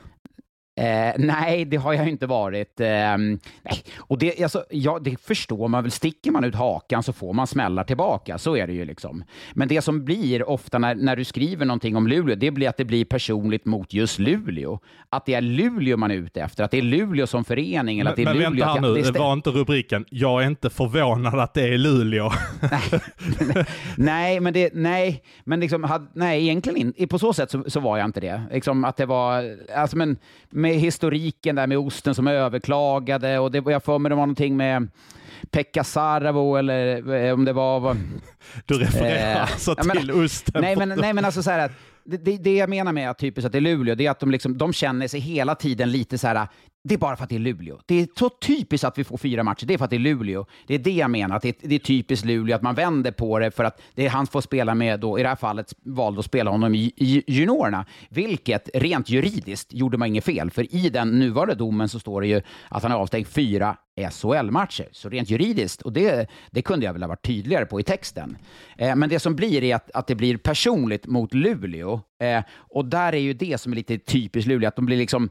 [0.76, 2.80] Eh, nej, det har jag inte varit.
[2.80, 3.84] Eh, nej.
[3.98, 5.90] Och det, alltså, ja, det förstår man väl.
[5.90, 8.38] Sticker man ut hakan så får man smällar tillbaka.
[8.38, 8.84] Så är det ju.
[8.84, 9.24] liksom.
[9.52, 12.76] Men det som blir ofta när, när du skriver någonting om Luleå, det blir att
[12.76, 14.78] det blir personligt mot just Luleå.
[15.10, 16.64] Att det är Luleå man är ute efter.
[16.64, 17.98] Att det är Luleå som förening.
[18.00, 20.46] Eller att det är men Luleå, vänta här nu, det var inte rubriken “Jag är
[20.46, 22.30] inte förvånad att det är Luleå”?
[23.40, 23.64] nej,
[23.96, 27.06] nej, men, det, nej, men liksom, had, nej, egentligen inte.
[27.06, 28.42] På så sätt så, så, var jag inte det.
[28.52, 30.16] Liksom att det var, alltså, men,
[30.64, 34.56] med historiken där med osten som överklagade och det, jag för mig det var någonting
[34.56, 34.88] med
[35.50, 37.96] Pekka Saravo eller eh, om det var...
[38.66, 40.62] Du refererar eh, alltså till men, osten?
[40.62, 41.70] Nej men, nej, men alltså så här,
[42.04, 44.20] det, det, det jag menar med att typiskt att det är Luleå, det är att
[44.20, 46.48] de, liksom, de känner sig hela tiden lite så här
[46.86, 47.80] det är bara för att det är Luleå.
[47.86, 49.66] Det är så typiskt att vi får fyra matcher.
[49.66, 50.46] Det är för att det är Luleå.
[50.66, 51.36] Det är det jag menar.
[51.36, 54.06] Att det, är, det är typiskt Luleå att man vänder på det för att det
[54.06, 56.92] är han får spela med, då, i det här fallet valde att spela honom i,
[56.96, 57.86] i juniorerna.
[58.08, 60.50] Vilket rent juridiskt gjorde man inget fel.
[60.50, 63.76] För i den nuvarande domen så står det ju att han är avstängd fyra
[64.10, 64.88] SHL-matcher.
[64.92, 68.36] Så rent juridiskt, och det, det kunde jag väl ha varit tydligare på i texten.
[68.78, 72.00] Eh, men det som blir är att, att det blir personligt mot Luleå.
[72.22, 75.30] Eh, och där är ju det som är lite typiskt Luleå, att de blir liksom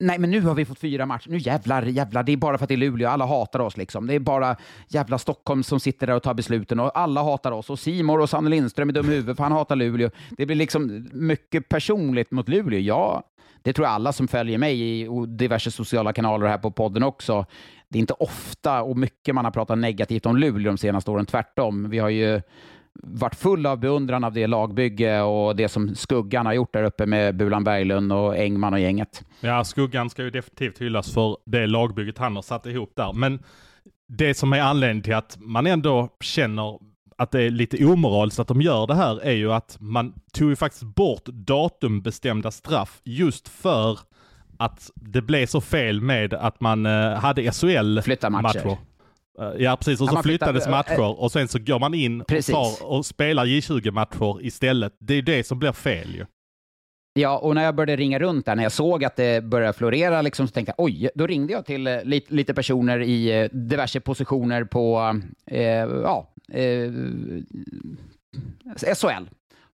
[0.00, 1.30] Nej, men nu har vi fått fyra matcher.
[1.30, 2.22] Nu jävlar, jävlar.
[2.22, 3.08] Det är bara för att det är Luleå.
[3.08, 4.06] Alla hatar oss liksom.
[4.06, 4.56] Det är bara
[4.88, 7.70] jävla Stockholm som sitter där och tar besluten och alla hatar oss.
[7.70, 10.10] Och Simor och Sanne Lindström är dum i huvudet för han hatar Luleå.
[10.30, 12.80] Det blir liksom mycket personligt mot Luleå.
[12.80, 13.22] Ja,
[13.62, 17.46] det tror jag alla som följer mig i diverse sociala kanaler här på podden också.
[17.88, 21.26] Det är inte ofta och mycket man har pratat negativt om Luleå de senaste åren.
[21.26, 21.90] Tvärtom.
[21.90, 22.40] Vi har ju
[23.02, 27.06] varit full av beundran av det lagbygge och det som Skuggan har gjort där uppe
[27.06, 29.24] med Bulan Berglund och Engman och gänget.
[29.40, 33.12] Ja, Skuggan ska ju definitivt hyllas för det lagbygget han har satt ihop där.
[33.12, 33.42] Men
[34.06, 36.78] det som är anledningen till att man ändå känner
[37.16, 40.50] att det är lite omoraliskt att de gör det här är ju att man tog
[40.50, 43.98] ju faktiskt bort datumbestämda straff just för
[44.58, 48.66] att det blev så fel med att man eh, hade SHL-matcher.
[48.66, 48.76] Eh,
[49.58, 53.06] ja precis, och så flyttades matcher och sen så går man in och, tar och
[53.06, 54.96] spelar J20-matcher istället.
[54.98, 56.26] Det är det som blir fel ju.
[57.16, 60.22] Ja, och när jag började ringa runt där, när jag såg att det började florera,
[60.22, 63.48] liksom, så tänkte jag oj, då ringde jag till eh, lite, lite personer i eh,
[63.52, 65.60] diverse positioner på eh,
[66.02, 66.90] ja, eh,
[68.76, 69.28] SHL,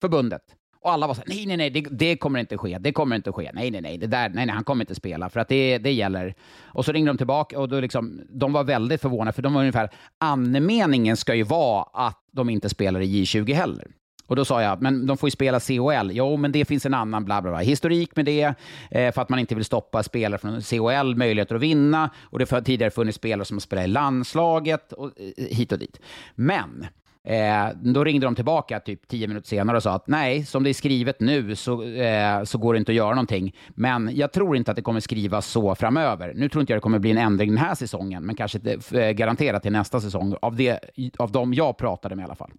[0.02, 0.42] förbundet.
[0.88, 3.16] Och alla var så här, nej, nej, nej, det, det, kommer inte ske, det kommer
[3.16, 5.48] inte ske, nej, nej, nej, det där, nej, nej, han kommer inte spela, för att
[5.48, 6.36] det, det gäller.
[6.66, 9.62] Och så ringde de tillbaka och då liksom, de var väldigt förvånade, för de var
[9.62, 13.88] ungefär, andemeningen ska ju vara att de inte spelar i J20 heller.
[14.28, 16.12] Och då sa jag, men de får ju spela CHL.
[16.12, 17.60] Jo, men det finns en annan bla bla bla.
[17.60, 18.54] Historik med det,
[18.92, 22.10] eh, för att man inte vill stoppa spelare från CHL möjligheter att vinna.
[22.24, 25.80] Och det har tidigare funnits spelare som har spelat i landslaget och eh, hit och
[25.80, 26.00] dit.
[26.36, 26.88] Men
[27.28, 30.70] Eh, då ringde de tillbaka typ tio minuter senare och sa att nej, som det
[30.70, 33.56] är skrivet nu så, eh, så går det inte att göra någonting.
[33.70, 36.34] Men jag tror inte att det kommer skrivas så framöver.
[36.36, 38.60] Nu tror inte jag det kommer bli en ändring den här säsongen, men kanske
[38.92, 40.80] eh, garanterat till nästa säsong, av, det,
[41.18, 42.52] av de jag pratade med i alla fall.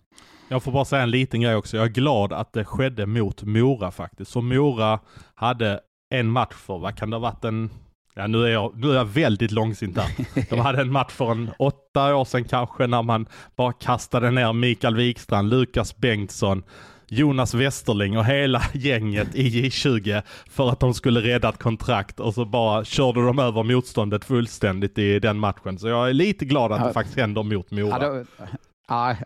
[0.49, 1.77] Jag får bara säga en liten grej också.
[1.77, 4.31] Jag är glad att det skedde mot Mora faktiskt.
[4.31, 5.01] Så Mora
[5.35, 7.71] hade en match för, vad kan det ha varit, en
[8.19, 10.07] Ja, nu är, jag, nu är jag väldigt långsint där.
[10.51, 13.27] De hade en match för en åtta år sedan kanske när man
[13.57, 16.63] bara kastade ner Mikael Wikstrand, Lukas Bengtsson,
[17.09, 22.35] Jonas Westerling och hela gänget i J20 för att de skulle rädda ett kontrakt och
[22.35, 25.79] så bara körde de över motståndet fullständigt i den matchen.
[25.79, 27.89] Så jag är lite glad att det faktiskt händer mot Mora.
[27.89, 28.25] Ja, då,
[28.89, 29.17] ja,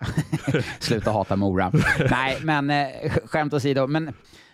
[0.78, 1.72] sluta hata Mora.
[2.10, 2.86] Nej, men eh,
[3.24, 3.86] skämt åsido.
[3.86, 4.12] Men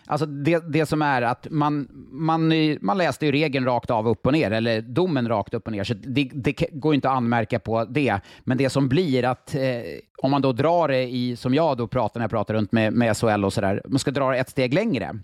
[0.09, 4.07] Alltså det, det som är att man, man, eh, man läste ju regeln rakt av
[4.07, 7.15] upp och ner, eller domen rakt upp och ner, så det, det går inte att
[7.15, 8.19] anmärka på det.
[8.43, 9.61] Men det som blir att eh,
[10.17, 12.93] om man då drar det i, som jag då pratar när jag pratar runt med,
[12.93, 15.19] med SHL och sådär, man ska dra det ett steg längre.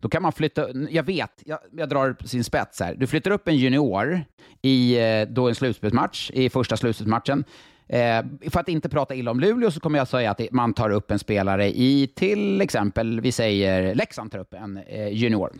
[0.00, 2.94] Då kan man flytta, jag vet, jag, jag drar sin spets här.
[2.94, 4.20] Du flyttar upp en junior
[4.62, 7.44] i eh, då en slutspelsmatch, i första slutspelsmatchen.
[7.92, 10.90] Eh, för att inte prata illa om Luleå så kommer jag säga att man tar
[10.90, 15.52] upp en spelare i till exempel, vi säger Leksand tar upp en eh, junior.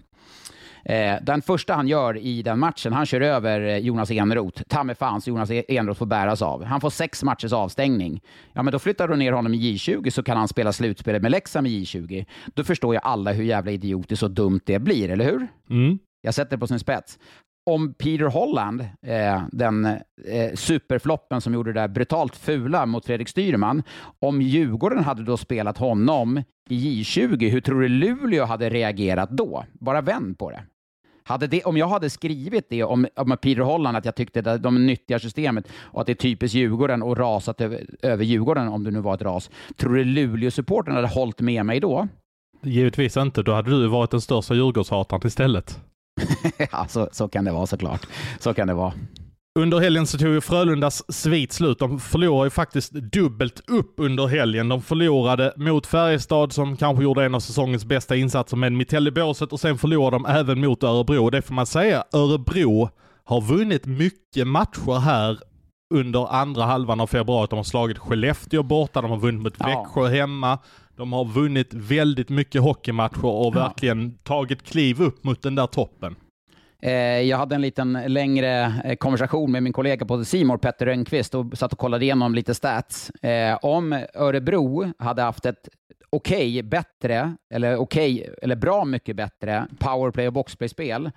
[0.84, 4.62] Eh, den första han gör i den matchen, han kör över eh, Jonas Enroth.
[4.62, 6.64] Ta mig fan så Jonas Enroth får bäras av.
[6.64, 8.22] Han får sex matchers avstängning.
[8.52, 11.30] Ja, men då flyttar du ner honom i J20 så kan han spela slutspelet med
[11.30, 12.26] Leksand i J20.
[12.54, 15.46] Då förstår jag alla hur jävla idiotiskt och dumt det blir, eller hur?
[15.70, 15.98] Mm.
[16.22, 17.18] Jag sätter det på sin spets
[17.66, 23.28] om Peter Holland, eh, den eh, superfloppen som gjorde det där brutalt fula mot Fredrik
[23.28, 23.82] Styrman,
[24.18, 29.64] om Djurgården hade då spelat honom i J20, hur tror du Luleå hade reagerat då?
[29.72, 30.62] Bara vänd på det.
[31.22, 34.62] Hade det, om jag hade skrivit det om, om Peter Holland, att jag tyckte att
[34.62, 38.84] de nyttjar systemet och att det är typiskt Djurgården och rasat över, över Djurgården, om
[38.84, 42.08] det nu var ett ras, tror du Luleå-supporten hade hållit med mig då?
[42.62, 43.42] Givetvis inte.
[43.42, 45.80] Då hade du varit den största Djurgårdshataren istället.
[46.72, 48.06] ja, så, så kan det vara såklart.
[48.38, 48.92] Så kan det vara.
[49.58, 51.78] Under helgen så tog ju Frölundas svit slut.
[51.78, 54.68] De förlorade ju faktiskt dubbelt upp under helgen.
[54.68, 59.10] De förlorade mot Färjestad som kanske gjorde en av säsongens bästa insatser med mitt i
[59.10, 61.30] båset och sen förlorade de även mot Örebro.
[61.30, 62.90] Det får man säga, Örebro
[63.24, 65.38] har vunnit mycket matcher här
[65.94, 67.46] under andra halvan av februari.
[67.50, 70.58] De har slagit Skellefteå borta, de har vunnit mot Växjö hemma.
[71.00, 73.60] De har vunnit väldigt mycket hockeymatcher och ja.
[73.60, 76.16] verkligen tagit kliv upp mot den där toppen.
[76.82, 81.34] Eh, jag hade en liten längre eh, konversation med min kollega på Simor, Petter Rönnqvist,
[81.34, 83.10] och satt och kollade igenom lite stats.
[83.10, 85.68] Eh, om Örebro hade haft ett
[86.10, 91.10] okej, okay, bättre, eller okej, okay, eller bra mycket bättre powerplay och boxplay-spel,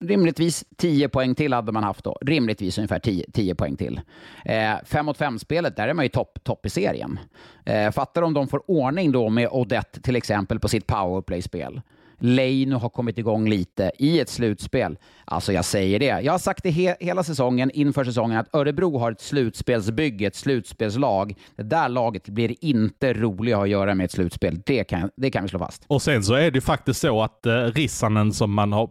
[0.00, 2.18] rimligtvis 10 poäng till hade man haft då.
[2.20, 4.00] Rimligtvis ungefär 10, 10 poäng till.
[4.44, 7.18] Eh, 5 mot 5-spelet, där är man ju topp top i serien.
[7.64, 11.80] Eh, fattar om de får ordning då med Odette till exempel på sitt powerplay-spel.
[12.20, 14.98] Leino har kommit igång lite i ett slutspel.
[15.24, 16.20] Alltså jag säger det.
[16.20, 20.36] Jag har sagt det he hela säsongen, inför säsongen, att Örebro har ett slutspelsbygge, ett
[20.36, 21.34] slutspelslag.
[21.56, 24.62] Det där laget blir inte roligt att göra med ett slutspel.
[24.66, 25.84] Det kan, det kan vi slå fast.
[25.86, 28.90] Och sen så är det faktiskt så att eh, Rissanen som man har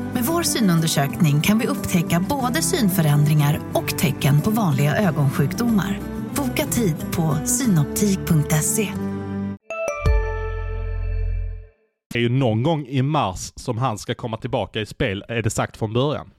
[0.21, 5.99] Med vår synundersökning kan vi upptäcka både synförändringar och tecken på vanliga ögonsjukdomar.
[6.35, 8.93] Boka tid på synoptik.se.
[12.13, 15.41] Det är ju någon gång i mars som han ska komma tillbaka i spel, är
[15.41, 16.29] det sagt från början.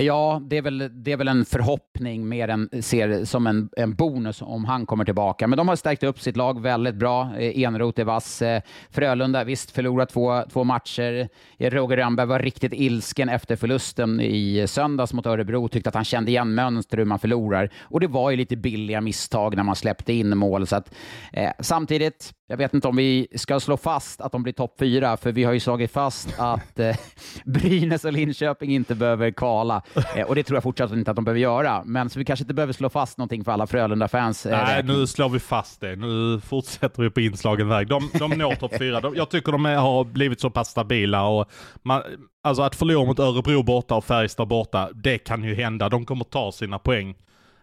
[0.00, 3.94] Ja, det är väl, det är väl en förhoppning mer än ser som en, en
[3.94, 5.46] bonus om han kommer tillbaka.
[5.46, 7.36] Men de har stärkt upp sitt lag väldigt bra.
[7.38, 8.42] Eh, Enroth är vass.
[8.42, 11.28] Eh, Frölunda, visst, förlorat två, två matcher.
[11.58, 15.68] Eh, Roger Rönnberg var riktigt ilsken efter förlusten i söndags mot Örebro.
[15.68, 17.70] Tyckte att han kände igen mönster hur man förlorar.
[17.82, 20.66] Och det var ju lite billiga misstag när man släppte in mål.
[20.66, 20.94] Så att,
[21.32, 25.16] eh, samtidigt, jag vet inte om vi ska slå fast att de blir topp fyra,
[25.16, 26.96] för vi har ju slagit fast att eh,
[27.44, 29.82] Brynäs och Linköping inte behöver kvala.
[30.16, 31.82] Eh, och det tror jag fortsatt inte att de behöver göra.
[31.84, 34.46] Men så vi kanske inte behöver slå fast någonting för alla Frölunda-fans.
[34.46, 35.96] Eh, Nej, nu slår vi fast det.
[35.96, 37.88] Nu fortsätter vi på inslagen väg.
[37.88, 39.00] De, de når topp fyra.
[39.00, 41.26] De, jag tycker de är, har blivit så pass stabila.
[41.26, 41.46] Och
[41.82, 42.02] man,
[42.42, 45.88] alltså att förlora mot Örebro borta och Färjestad borta, det kan ju hända.
[45.88, 47.14] De kommer ta sina poäng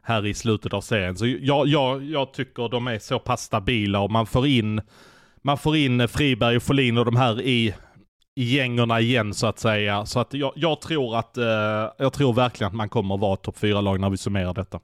[0.06, 1.18] här i slutet av serien.
[1.18, 4.82] Så jag, jag, jag tycker de är så pass stabila och man får in,
[5.42, 7.76] man får in Friberg och Folin och de här i,
[8.36, 10.06] i gängerna igen så att säga.
[10.06, 11.46] Så att jag, jag tror att, eh,
[11.98, 14.80] jag tror verkligen att man kommer att vara topp fyra lag när vi summerar detta.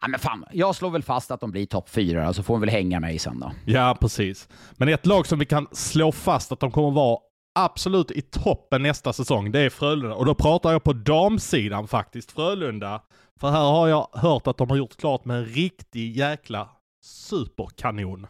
[0.00, 2.60] Ja, men fan, jag slår väl fast att de blir topp fyra, så får de
[2.60, 3.52] väl hänga mig sen då.
[3.64, 4.48] Ja, precis.
[4.76, 7.18] Men ett lag som vi kan slå fast att de kommer att vara
[7.58, 10.14] absolut i toppen nästa säsong, det är Frölunda.
[10.14, 12.32] Och då pratar jag på damsidan faktiskt.
[12.32, 13.00] Frölunda
[13.40, 16.68] för här har jag hört att de har gjort klart med en riktig jäkla
[17.04, 18.26] superkanon.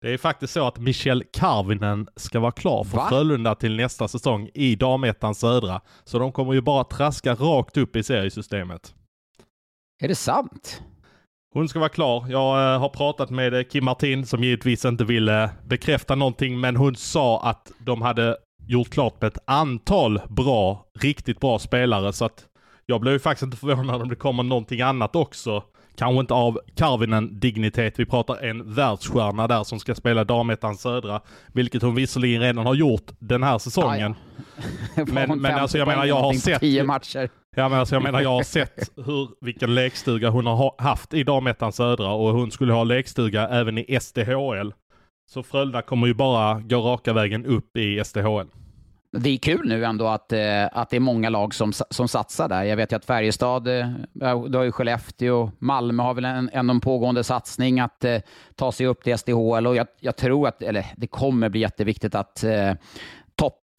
[0.00, 3.06] Det är faktiskt så att Michel Karvinen ska vara klar för Va?
[3.08, 5.80] Frölunda till nästa säsong i damettan södra.
[6.04, 8.94] Så de kommer ju bara traska rakt upp i seriesystemet.
[10.02, 10.82] Är det sant?
[11.54, 12.26] Hon ska vara klar.
[12.28, 16.76] Jag äh, har pratat med eh, Kim Martin som givetvis inte ville bekräfta någonting men
[16.76, 22.24] hon sa att de hade gjort klart med ett antal bra, riktigt bra spelare så
[22.24, 22.46] att
[22.86, 25.62] jag blev ju faktiskt inte förvånad om det kommer någonting annat också.
[25.96, 27.98] Kanske inte av Karvinen dignitet.
[27.98, 31.20] Vi pratar en världsstjärna där som ska spela damettan södra.
[31.52, 34.14] Vilket hon visserligen redan har gjort den här säsongen.
[34.96, 35.04] Ja.
[35.06, 36.60] men, men alltså jag menar jag har sett...
[36.60, 37.30] Tio matcher.
[37.56, 41.22] Ja men alltså jag menar jag har sett hur, vilken lekstuga hon har haft i
[41.22, 44.72] damettan södra och hon skulle ha lekstuga även i SDHL.
[45.30, 48.46] Så Frölunda kommer ju bara gå raka vägen upp i SDHL
[49.18, 52.48] det är kul nu ändå att, eh, att det är många lag som, som satsar
[52.48, 52.62] där.
[52.62, 53.88] Jag vet ju att Färjestad, eh,
[54.48, 58.18] du har ju Skellefteå, Malmö har väl en, en pågående satsning att eh,
[58.54, 62.14] ta sig upp till SDHL och jag, jag, tror att, eller det kommer bli jätteviktigt
[62.14, 62.44] att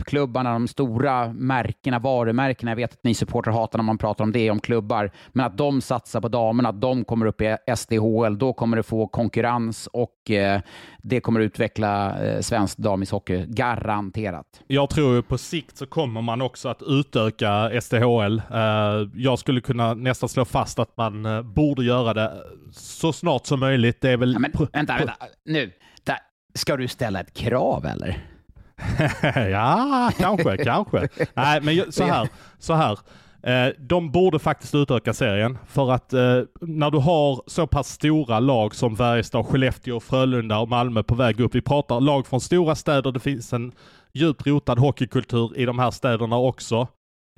[0.05, 4.31] toppklubbarna, de stora märkena, varumärkena, jag vet att ni supportrar hatar när man pratar om
[4.31, 8.37] det, om klubbar, men att de satsar på damerna, att de kommer upp i SDHL,
[8.37, 10.61] då kommer det få konkurrens och eh,
[11.03, 14.45] det kommer utveckla eh, svensk damishockey, garanterat.
[14.67, 18.41] Jag tror på sikt så kommer man också att utöka SDHL.
[18.53, 22.31] Eh, jag skulle kunna nästan slå fast att man eh, borde göra det
[22.71, 24.01] så snart som möjligt.
[24.01, 24.33] Det är väl...
[24.33, 25.13] Ja, men, vänta, vänta,
[25.45, 25.71] nu.
[26.03, 26.17] Där,
[26.53, 28.34] ska du ställa ett krav eller?
[29.51, 31.07] ja, kanske, kanske.
[31.33, 32.99] Nej, men så här, så här.
[33.43, 38.39] Eh, de borde faktiskt utöka serien för att eh, när du har så pass stora
[38.39, 41.55] lag som Färjestad, Skellefteå, Frölunda och Malmö på väg upp.
[41.55, 43.11] Vi pratar lag från stora städer.
[43.11, 43.71] Det finns en
[44.13, 46.87] djupt rotad hockeykultur i de här städerna också.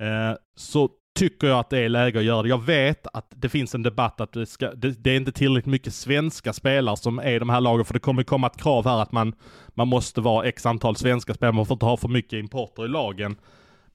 [0.02, 2.48] Eh, så tycker jag att det är läge att göra det.
[2.48, 5.70] Jag vet att det finns en debatt att det, ska, det, det, är inte tillräckligt
[5.70, 8.84] mycket svenska spelare som är i de här lagen, för det kommer komma ett krav
[8.84, 9.34] här att man,
[9.74, 12.88] man måste vara x antal svenska spelare, man får inte ha för mycket importer i
[12.88, 13.36] lagen.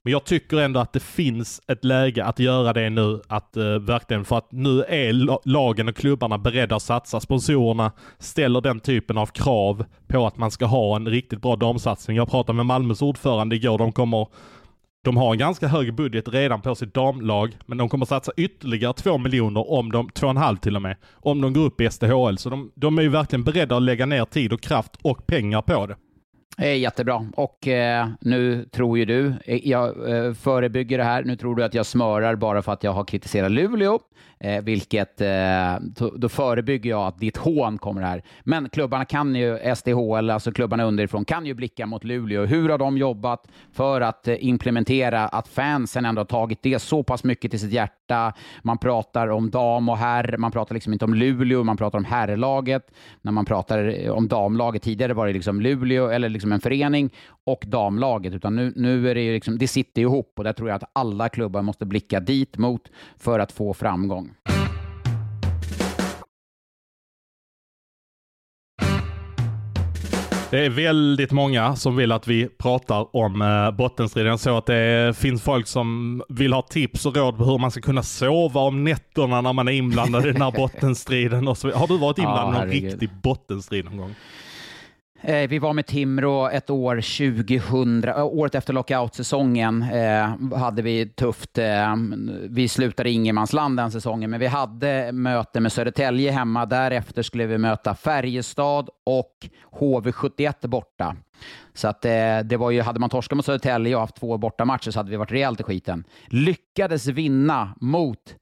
[0.02, 3.78] Men jag tycker ändå att det finns ett läge att göra det nu, att uh,
[3.78, 7.20] verkligen, för att nu är lagen och klubbarna beredda att satsa.
[7.20, 12.16] Sponsorerna ställer den typen av krav på att man ska ha en riktigt bra damsatsning.
[12.16, 14.26] Jag pratade med Malmös ordförande igår, de kommer
[15.04, 18.92] de har en ganska hög budget redan på sitt damlag, men de kommer satsa ytterligare
[18.92, 22.38] 2 miljoner, om de, 2,5 till och med, om de går upp i SDHL.
[22.38, 25.62] Så de, de är ju verkligen beredda att lägga ner tid och kraft och pengar
[25.62, 25.96] på det.
[26.58, 27.26] Jättebra.
[27.36, 31.64] Och eh, nu tror ju du, eh, jag eh, förebygger det här, nu tror du
[31.64, 33.98] att jag smörar bara för att jag har kritiserat Luleå,
[34.40, 35.74] eh, vilket eh,
[36.16, 38.22] då förebygger jag att ditt hån kommer här.
[38.42, 42.44] Men klubbarna kan ju, SDHL, alltså klubbarna underifrån, kan ju blicka mot Luleå.
[42.44, 47.02] Hur har de jobbat för att eh, implementera att fansen ändå har tagit det så
[47.02, 48.32] pass mycket till sitt hjärta?
[48.62, 52.04] Man pratar om dam och herr, man pratar liksom inte om Luleå, man pratar om
[52.04, 52.90] herrlaget.
[53.22, 57.10] När man pratar eh, om damlaget, tidigare var det liksom Luleå, eller liksom en förening,
[57.46, 60.68] och damlaget, utan nu, nu är det ju liksom, det sitter ihop och där tror
[60.68, 64.34] jag att alla klubbar måste blicka dit mot för att få framgång.
[70.54, 74.38] Det är väldigt många som vill att vi pratar om eh, bottenstriden.
[74.38, 77.80] Så att det finns folk som vill ha tips och råd på hur man ska
[77.80, 81.48] kunna sova om nätterna när man är inblandad i den här bottenstriden.
[81.48, 81.70] Och så.
[81.70, 84.14] Har du varit inblandad i Ja, någon riktig bottenstrid någon gång?
[85.26, 91.08] Eh, vi var med Timrå ett år 2000, eh, året efter lockout-säsongen eh, hade vi
[91.08, 91.58] tufft.
[91.58, 91.94] Eh,
[92.48, 96.66] vi slutade i ingenmansland den säsongen, men vi hade möte med Södertälje hemma.
[96.66, 101.16] Därefter skulle vi möta Färjestad och HV71 borta.
[101.74, 104.90] Så att, eh, det var ju, hade man torskat mot Södertälje och haft två bortamatcher
[104.90, 106.04] så hade vi varit rejält i skiten.
[106.26, 108.36] Lyckades vinna mot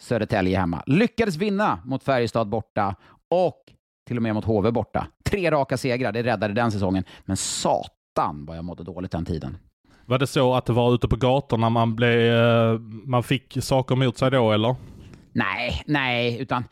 [0.00, 0.82] Södertälje hemma.
[0.86, 2.96] Lyckades vinna mot Färjestad borta
[3.30, 3.58] och
[4.06, 5.06] till och med mot HV borta.
[5.24, 7.04] Tre raka segrar, det räddade den säsongen.
[7.24, 9.56] Men satan vad jag mådde dåligt den tiden.
[10.06, 13.96] Var det så att det var ute på gatorna man, blev, eh, man fick saker
[13.96, 14.76] mot sig då eller?
[15.32, 16.64] Nej, nej, utan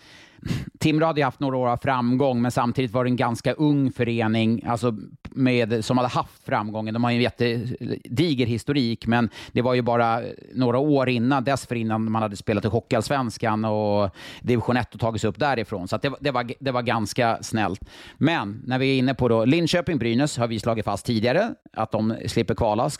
[0.79, 3.93] Timrå hade ju haft några år av framgång, men samtidigt var det en ganska ung
[3.93, 4.97] förening alltså
[5.31, 6.95] med, som hade haft framgången.
[6.95, 10.21] De har ju en jättediger historik, men det var ju bara
[10.55, 14.11] några år innan, dessförinnan man hade spelat i Hockeyallsvenskan och
[14.41, 15.89] division 1 och tagit sig upp därifrån.
[15.89, 17.81] Så att det, det, var, det var ganska snällt.
[18.19, 22.17] Men när vi är inne på då, Linköping-Brynäs har vi slagit fast tidigare att de
[22.27, 22.91] slipper kvala.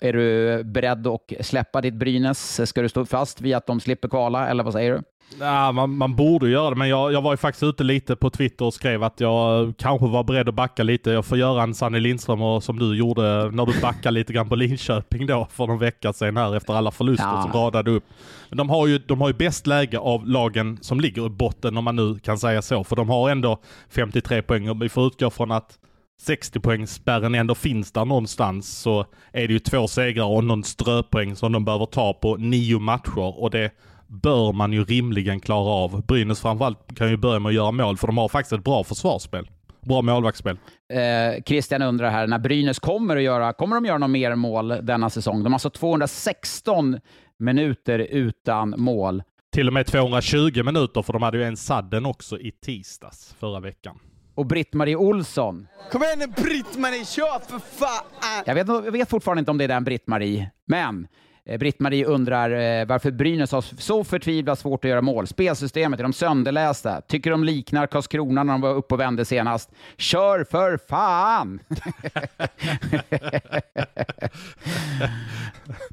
[0.00, 2.68] Är du beredd att släppa ditt Brynäs?
[2.68, 5.02] Ska du stå fast vid att de slipper kvala, eller vad säger du?
[5.40, 8.30] Ja, man, man borde göra det, men jag, jag var ju faktiskt ute lite på
[8.30, 11.10] Twitter och skrev att jag kanske var beredd att backa lite.
[11.10, 14.48] Jag får göra en Sanny Lindström och, som du gjorde när du backade lite grann
[14.48, 17.42] på Linköping då för någon vecka sedan här efter alla förluster Ja.
[17.42, 18.04] som radade upp.
[18.48, 21.76] Men de har, ju, de har ju bäst läge av lagen som ligger i botten
[21.76, 23.60] om man nu kan säga så, för de har ändå
[23.94, 25.78] 53 poäng och vi får utgå från att
[26.26, 31.52] 60-poängsspärren ändå finns där någonstans så är det ju två segrar och någon ströpoäng som
[31.52, 33.70] de behöver ta på nio matcher och det
[34.22, 36.06] bör man ju rimligen klara av.
[36.06, 38.84] Brynäs framförallt kan ju börja med att göra mål för de har faktiskt ett bra
[38.84, 39.48] försvarsspel.
[39.80, 40.56] Bra målvaktsspel.
[40.92, 44.68] Eh, Christian undrar här, när Brynäs kommer att göra, kommer de göra något mer mål
[44.82, 45.42] denna säsong?
[45.42, 47.00] De har alltså 216
[47.38, 49.22] minuter utan mål.
[49.52, 53.60] Till och med 220 minuter för de hade ju en sadden också i tisdags förra
[53.60, 53.98] veckan.
[54.34, 58.04] Och Britt-Marie Olsson, Kom igen nu Britt-Marie, kör för fan!
[58.46, 61.06] jag vet, jag vet fortfarande inte om det är den Britt-Marie, men
[61.46, 65.26] Eh, Britt-Marie undrar eh, varför Brynäs har så förtvivlat svårt att göra mål.
[65.26, 67.00] Spelsystemet, är de sönderlästa?
[67.00, 69.70] Tycker de liknar Karlskrona när de var uppe och vände senast?
[69.96, 71.60] Kör för fan!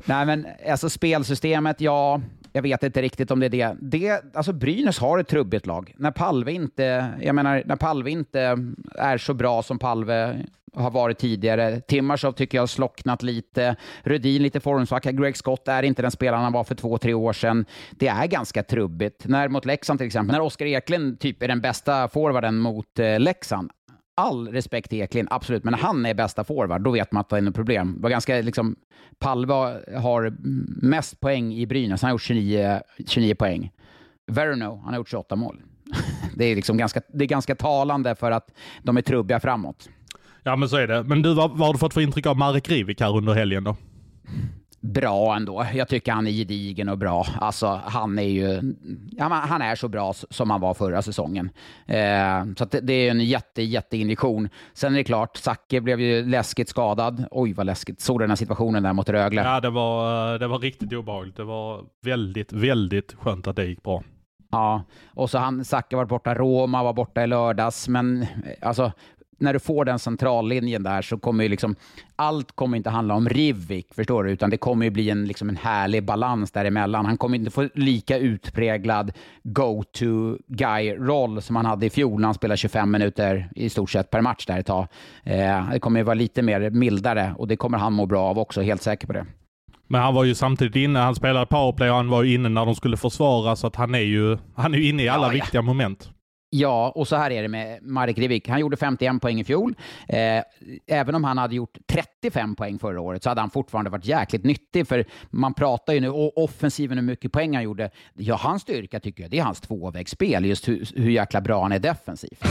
[0.05, 2.21] Nej, men alltså spelsystemet, ja,
[2.53, 3.75] jag vet inte riktigt om det är det.
[3.79, 5.93] det alltså Brynäs har ett trubbigt lag.
[5.97, 8.57] När Palve inte, jag menar, när Palve inte
[8.95, 10.45] är så bra som Palve
[10.75, 11.81] har varit tidigare.
[11.81, 13.75] Timashov tycker jag har slocknat lite.
[14.03, 15.11] Rödin lite formsvacka.
[15.11, 17.65] Greg Scott är inte den spelaren han var för två, tre år sedan.
[17.91, 19.27] Det är ganska trubbigt.
[19.27, 23.19] När mot Leksand till exempel, när Oskar Eklund typ är den bästa forwarden mot eh,
[23.19, 23.71] Leksand,
[24.15, 27.29] all respekt till Eklind, absolut, men när han är bästa forward, då vet man att
[27.29, 27.93] det är något problem.
[27.95, 28.75] Det var ganska, liksom,
[29.19, 29.53] Palve
[29.97, 30.33] har
[30.85, 33.71] mest poäng i Brynäs, han har gjort 29, 29 poäng.
[34.31, 35.61] Verno, han har gjort 28 mål.
[36.35, 38.51] Det är, liksom ganska, det är ganska talande för att
[38.83, 39.89] de är trubbiga framåt.
[40.43, 41.03] Ja men så är det.
[41.03, 43.63] Men du, vad, vad har du fått för intryck av Marek Rivik här under helgen
[43.63, 43.75] då?
[44.81, 45.65] Bra ändå.
[45.73, 47.25] Jag tycker han är gedigen och bra.
[47.39, 48.73] Alltså, han är ju...
[49.19, 51.49] Han är så bra som han var förra säsongen.
[51.85, 54.49] Eh, så det, är en jätte, jätteinjektion.
[54.73, 57.25] Sen är det klart, Zacke blev ju läskigt skadad.
[57.31, 58.01] Oj, vad läskigt.
[58.01, 59.41] Såg du den här situationen där mot Rögle?
[59.41, 61.37] Ja det var, det var riktigt obehagligt.
[61.37, 64.03] Det var väldigt, väldigt skönt att det gick bra.
[64.51, 64.83] Ja,
[65.13, 68.27] och så han, Zacke var borta, Roma var borta i lördags, men eh,
[68.61, 68.91] alltså
[69.41, 71.75] när du får den centrallinjen där så kommer ju liksom,
[72.15, 75.49] allt kommer inte handla om Rivik, förstår du, utan det kommer ju bli en, liksom
[75.49, 77.05] en härlig balans däremellan.
[77.05, 79.11] Han kommer inte få lika utpräglad
[79.43, 84.21] go-to-guy-roll som han hade i fjol när han spelade 25 minuter i stort sett per
[84.21, 84.87] match där ett tag.
[85.23, 88.39] Eh, det kommer ju vara lite mer mildare och det kommer han må bra av
[88.39, 89.25] också, helt säker på det.
[89.87, 92.65] Men han var ju samtidigt inne, han spelade powerplay och han var ju inne när
[92.65, 95.27] de skulle försvara så att han är ju, han är ju inne i alla Ja,
[95.27, 95.33] ja.
[95.33, 96.09] viktiga moment.
[96.53, 98.49] Ja, och så här är det med Marek Rivik.
[98.49, 99.75] Han gjorde 51 poäng i fjol.
[100.07, 100.43] Eh,
[100.87, 104.43] även om han hade gjort 35 poäng förra året så hade han fortfarande varit jäkligt
[104.43, 104.87] nyttig.
[104.87, 107.89] För man pratar ju nu, och offensiven hur mycket poäng han gjorde.
[108.13, 110.45] Ja, hans styrka tycker jag, det är hans tvåvägsspel.
[110.45, 112.43] Just hur, hur jäkla bra han är defensivt.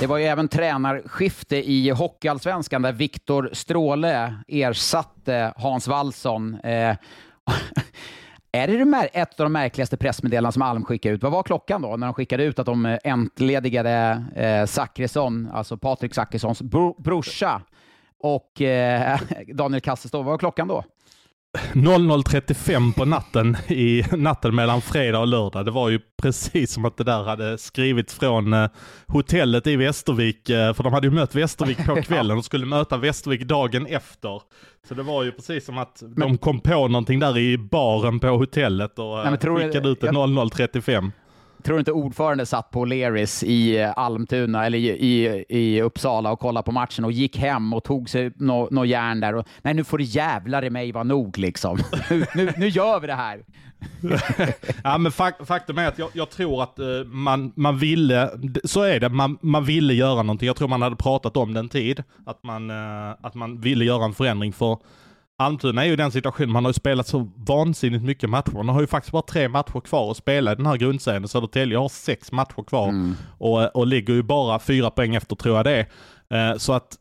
[0.00, 6.54] Det var ju även tränarskifte i Hockeyallsvenskan där Viktor Stråle ersatte Hans Wallson.
[6.54, 6.96] Eh,
[8.56, 11.22] är det det ett av de märkligaste pressmeddelanden som Alm skickade ut?
[11.22, 15.76] Vad var klockan då när de skickade ut att de eh, entledigade eh, Zachrisson, alltså
[15.76, 17.62] Patrik Zachrissons bro- brorsa
[18.20, 19.18] och eh,
[19.54, 20.24] Daniel Kasselstov?
[20.24, 20.84] Vad var klockan då?
[21.56, 25.64] 00.35 på natten i natten mellan fredag och lördag.
[25.64, 28.68] Det var ju precis som att det där hade skrivits från eh,
[29.06, 30.50] hotellet i Västervik.
[30.50, 34.40] Eh, för de hade ju mött Västervik på kvällen och skulle möta Västervik dagen efter.
[34.88, 38.28] Så det var ju precis som att de kom på någonting där i baren på
[38.28, 41.10] hotellet och eh, Nej, men tror du- skickade ut det jag- 00.35.
[41.66, 46.40] Tror inte ordförande satt på Leris i eh, Almtuna eller i, i, i Uppsala och
[46.40, 49.74] kollade på matchen och gick hem och tog sig något no järn där och nej
[49.74, 51.78] nu får det jävlar i mig vara nog liksom.
[52.10, 53.44] nu, nu, nu gör vi det här.
[54.84, 58.30] Ja, men faktum är att jag, jag tror att eh, man, man ville,
[58.64, 60.46] så är det, man, man ville göra någonting.
[60.46, 64.04] Jag tror man hade pratat om den tid, att man, eh, att man ville göra
[64.04, 64.52] en förändring.
[64.52, 64.78] För
[65.38, 68.52] Almtuna är ju den situationen, man har ju spelat så vansinnigt mycket matcher.
[68.52, 71.28] Man har ju faktiskt bara tre matcher kvar att spela i den här grundserien.
[71.28, 72.92] Södertälje har sex matcher kvar
[73.38, 75.86] och, och ligger ju bara fyra poäng efter tror jag det.
[76.30, 76.96] Eh, så att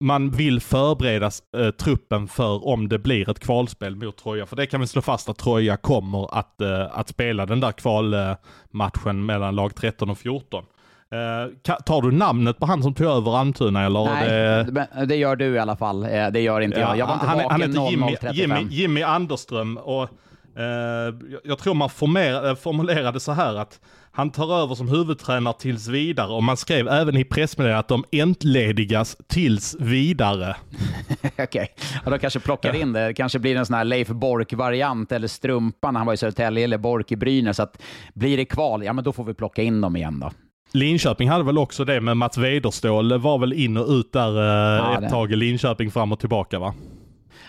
[0.00, 4.46] man vill förbereda eh, truppen för om det blir ett kvalspel mot Troja.
[4.46, 7.72] För det kan vi slå fast att Troja kommer att, eh, att spela den där
[7.72, 10.64] kvalmatchen mellan lag 13 och 14.
[11.12, 14.04] Eh, tar du namnet på han som tog över Almtuna eller?
[14.04, 16.02] Nej, Det, men det gör du i alla fall.
[16.02, 16.98] Eh, Det gör inte jag.
[16.98, 18.32] Jag var inte han, vaken han heter Jimmy, 00.35.
[18.32, 20.02] Jimmy, Jimmy Anderström och
[20.58, 23.80] eh, jag- tror man eh, formulerade så här att
[24.12, 28.04] han tar över som huvudtränare tills vidare och man skrev även i pressmeddelandet att de
[28.20, 30.56] entledigas tills vidare.
[31.38, 31.68] Okej,
[32.04, 33.06] och då kanske plockar in det.
[33.06, 36.78] Det kanske blir en sån här Leif Bork-variant eller Strumpan, han var i Södertälje, eller
[36.78, 37.56] Bork i Brynäs.
[37.56, 37.82] Så att
[38.14, 40.30] blir det kval, ja men då får vi plocka in dem igen då.
[40.72, 44.78] Linköping hade väl också det, men Mats Weiderståhl var väl in och ut där eh,
[44.84, 46.74] Ja, ett det- tag i Linköping fram och tillbaka va?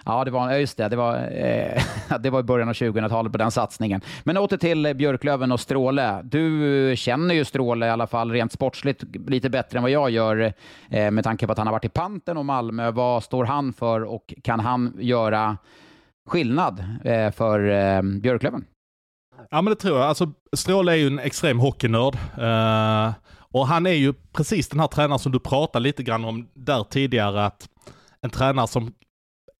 [0.06, 0.90] Ja, det var, just det.
[0.90, 1.84] Det var, eh,
[2.20, 4.02] det var i början av 2000-talet på den satsningen.
[4.24, 6.22] Men åter till Björklöven och Stråle.
[6.24, 10.54] Du känner ju Stråle i alla fall rent sportsligt lite bättre än vad jag gör
[10.90, 12.92] eh, med tanke på att han har varit i Panten och Malmö.
[12.92, 15.58] Vad står han för och kan han göra
[16.28, 18.66] skillnad eh, för eh, Björklöven?
[19.50, 20.08] Ja men det tror jag.
[20.08, 22.16] Alltså Stråle är ju en extrem hockeynörd.
[22.16, 23.14] Uh,
[23.52, 26.84] och han är ju precis den här tränaren som du pratade lite grann om där
[26.84, 27.46] tidigare.
[27.46, 27.70] att
[28.22, 28.94] En tränare som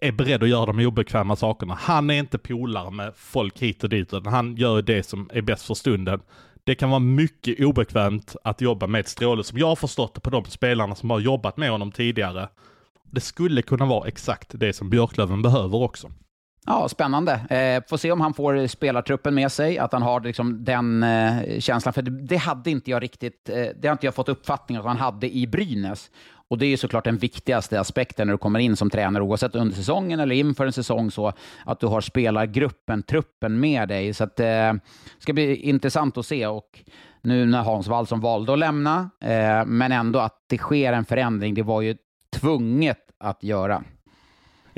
[0.02, 1.74] är beredd att göra de obekväma sakerna.
[1.74, 5.42] Han är inte polare med folk hit och dit, utan han gör det som är
[5.42, 6.22] bäst för stunden.
[6.64, 10.30] Det kan vara mycket obekvämt att jobba med Stråle, som jag har förstått det på
[10.30, 12.50] de spelarna som har jobbat med honom tidigare.
[13.12, 16.12] Det skulle kunna vara exakt det som Björklöven behöver också.
[16.70, 17.34] Ja, spännande.
[17.34, 21.60] Eh, får se om han får spelartruppen med sig, att han har liksom den eh,
[21.60, 21.94] känslan.
[21.94, 24.86] För det, det hade inte jag riktigt, eh, det har inte jag fått uppfattning att
[24.86, 26.12] han hade i Brynäs.
[26.50, 29.56] Och det är ju såklart den viktigaste aspekten när du kommer in som tränare, oavsett
[29.56, 31.34] under säsongen eller inför en säsong, så
[31.66, 34.14] att du har spelargruppen, truppen med dig.
[34.14, 34.80] Så att eh, det
[35.20, 36.48] ska bli intressant att se.
[36.48, 36.84] Och
[37.22, 41.54] nu när Hans Wallson valde att lämna, eh, men ändå att det sker en förändring,
[41.54, 41.98] det var ju
[42.32, 43.84] tvunget att göra.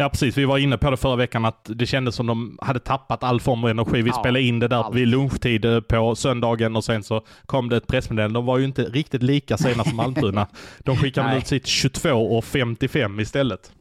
[0.01, 2.79] Ja precis, vi var inne på det förra veckan att det kändes som de hade
[2.79, 4.01] tappat all form av energi.
[4.01, 4.95] Vi Ja, spelade in det där allt.
[4.95, 8.37] vid lunchtid eh, på söndagen och sen så kom det ett pressmeddelande.
[8.39, 10.47] De var ju inte riktigt lika sena som Almtuna.
[10.79, 13.71] De skickade ut sitt 22 och 55 istället.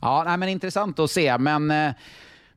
[0.00, 1.38] Ja, nej, men intressant att se.
[1.38, 1.90] Men eh,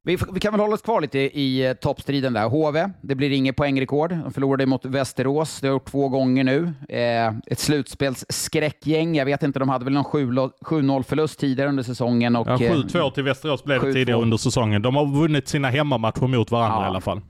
[0.04, 2.50] vi, vi kan väl hålla oss kvar lite i eh, toppstriden där.
[2.50, 4.10] HV, det blir inget poängrekord.
[4.10, 5.60] De förlorade mot Västerås.
[5.62, 6.74] Det har gjort två gånger nu.
[6.90, 9.16] Eh, ett slutspelsskräckgäng.
[9.16, 12.36] Jag vet inte, de hade väl någon 7-0-förlust tidigare under säsongen.
[12.36, 13.94] Och, Ja, eh, 7-2 till Västerås blev det 7-2.
[13.94, 14.82] tidigare under säsongen.
[14.82, 16.84] De har vunnit sina hemmamatcher mot varandra Ja.
[16.86, 17.22] i alla fall.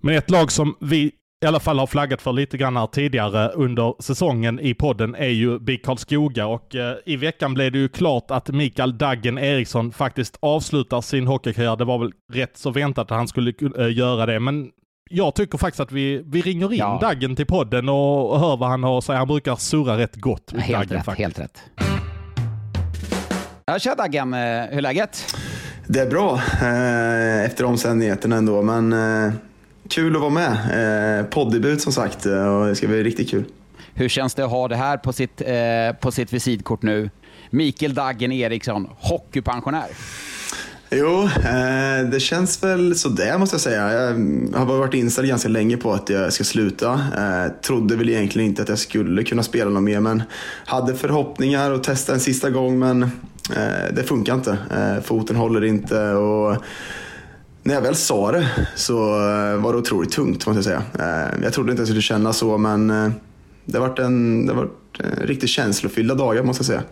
[0.00, 1.12] Men ett lag som vi
[1.44, 5.28] i alla fall har flaggat för lite grann här tidigare under säsongen i podden är
[5.28, 9.92] ju BIK Karlskoga och eh, i veckan blev det ju klart att Mikael Daggen Eriksson
[9.92, 11.76] faktiskt avslutar sin hockeykarriär.
[11.76, 14.68] Det var väl rätt så väntat att han skulle eh, göra det, men
[15.10, 16.98] jag tycker faktiskt att vi, vi ringer in Ja.
[17.00, 19.18] Daggen till podden och, hör vad han har att säga.
[19.18, 20.52] Han brukar surra rätt gott.
[20.52, 21.38] helt, Daggen, rätt, faktiskt.
[21.38, 21.62] helt rätt.
[23.66, 25.24] Ja, tja Daggen, eh, hur är läget?
[25.86, 26.40] Det är bra
[27.44, 28.92] efter omständigheterna ändå, men
[29.88, 31.20] kul att vara med.
[31.20, 33.44] Eh, Poddebut som sagt eh, och det ska bli riktigt kul.
[33.94, 37.10] Hur känns det att ha det här på sitt, eh, på sitt visitkort nu?
[37.50, 39.86] Mikael Daggen Eriksson, hockeypensionär.
[40.90, 43.92] Jo, eh, det känns väl sådär måste jag säga.
[43.92, 46.92] Jag har varit inställd ganska länge på att jag ska sluta.
[46.92, 50.22] Eh, trodde väl egentligen inte att jag skulle kunna spela något mer, men
[50.66, 53.10] hade förhoppningar att testa en sista gång, men
[53.92, 54.58] det funkar inte.
[55.04, 56.56] Foten håller inte och
[57.68, 60.82] när jag väl sa det så eh, var det otroligt tungt måste jag säga.
[60.98, 63.10] Eh, jag trodde inte jag skulle känna så, men eh,
[63.64, 66.82] det har varit en, det varit riktigt känslofyllda dagar måste jag säga.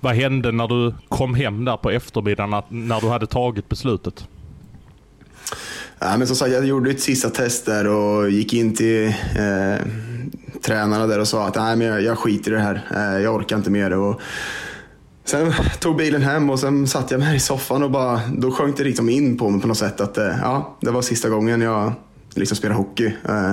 [0.00, 4.28] Vad hände när du kom hem där på eftermiddagen när du hade tagit beslutet?
[5.98, 9.86] Ja, men som sagt, jag gjorde ett sista test där och gick in till eh,
[10.62, 13.18] tränarna där och sa att Nej, men jag, jag skiter i det här.
[13.18, 13.92] Jag orkar inte mer.
[13.92, 14.20] Och
[15.26, 18.76] sen tog bilen hem och sen satt jag mig i soffan och bara, då sjönk
[18.76, 21.60] det liksom in på mig på något sätt att eh, ja, det var sista gången
[21.60, 21.92] jag
[22.34, 23.12] liksom spelade hockey.
[23.28, 23.52] Eh,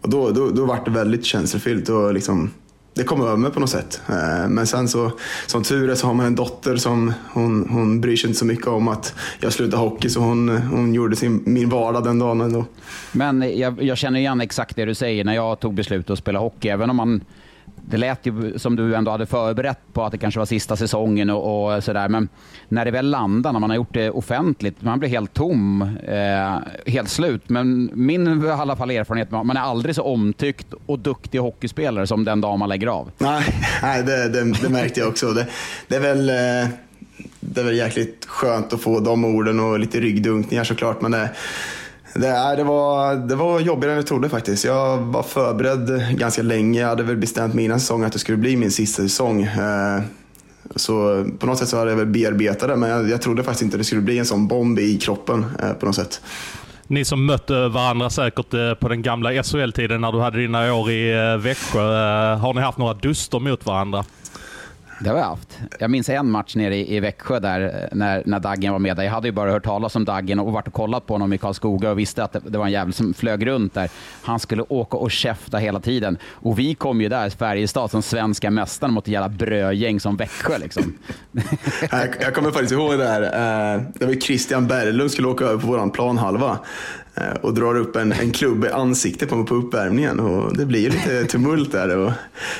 [0.00, 2.50] och då, då, då var det väldigt känslofyllt och liksom,
[2.94, 4.02] det kom över mig på något sätt.
[4.08, 5.12] Eh, men sen så,
[5.46, 8.44] som tur är så har man en dotter som hon, hon bryr sig inte så
[8.44, 12.40] mycket om att jag slutar hockey så hon, hon gjorde sin, min vardag den dagen
[12.40, 12.64] ändå.
[13.12, 16.38] Men jag, jag känner igen exakt det du säger när jag tog beslutet att spela
[16.38, 16.68] hockey.
[16.68, 17.20] Även om man
[17.88, 21.30] det lät ju som du ändå hade förberett på att det kanske var sista säsongen
[21.30, 22.08] och, och sådär.
[22.08, 22.28] Men
[22.68, 26.92] när det väl landar, när man har gjort det offentligt, man blir helt tom, eh,
[26.92, 27.48] helt slut.
[27.48, 32.24] Men min i alla fall erfarenhet, man är aldrig så omtyckt och duktig hockeyspelare som
[32.24, 33.10] den dag man lägger av.
[33.18, 33.42] Nej,
[33.82, 35.32] nej det, det, det märkte jag också.
[35.32, 35.46] Det,
[35.88, 36.28] det är väl...
[36.28, 36.68] Eh,
[37.40, 41.00] det är väl jäkligt skönt att få de orden och lite ryggdunkningar såklart.
[41.00, 41.30] Men det,
[42.14, 44.64] det, det, var, det var jobbigare än jag trodde faktiskt.
[44.64, 46.80] Jag var förberedd ganska länge.
[46.80, 49.42] Jag hade väl bestämt mig innan säsongen att det skulle bli min sista säsong.
[49.42, 50.02] Eh,
[50.76, 53.62] så på något sätt så hade jag väl bearbetat det, men jag, jag trodde faktiskt
[53.62, 56.20] inte det skulle bli en sån bomb i kroppen eh, på något sätt.
[56.86, 60.90] Ni som mötte varandra säkert eh, på den gamla SHL-tiden när du hade dina år
[60.90, 61.80] i Växjö.
[62.36, 64.04] Har ni haft några duster mot varandra?
[65.00, 65.58] Det har vi haft.
[65.78, 69.02] Jag minns en match nere i, i Växjö där när, när Daggen var med där.
[69.02, 71.38] Jag hade ju bara hört talas om Daggen och varit och kollat på honom i
[71.38, 73.90] Karlskoga och visste att det, det var en jävel som flög runt där.
[74.22, 76.18] Han skulle åka och käfta hela tiden.
[76.24, 80.58] Och vi kom ju där, Färjestad, som svenska mästare mot ett jävla brödgäng som Växjö.
[80.58, 80.98] Liksom.
[81.90, 83.22] jag, jag kommer faktiskt ihåg det här.
[83.22, 86.58] Eh, det var Christian Berglund skulle åka över på vår planhalva.
[87.14, 90.20] Eh, och drar upp en, en klubb i ansiktet på mig på uppvärmningen.
[90.20, 91.96] Och det blir lite tumult där.
[91.96, 92.12] Och,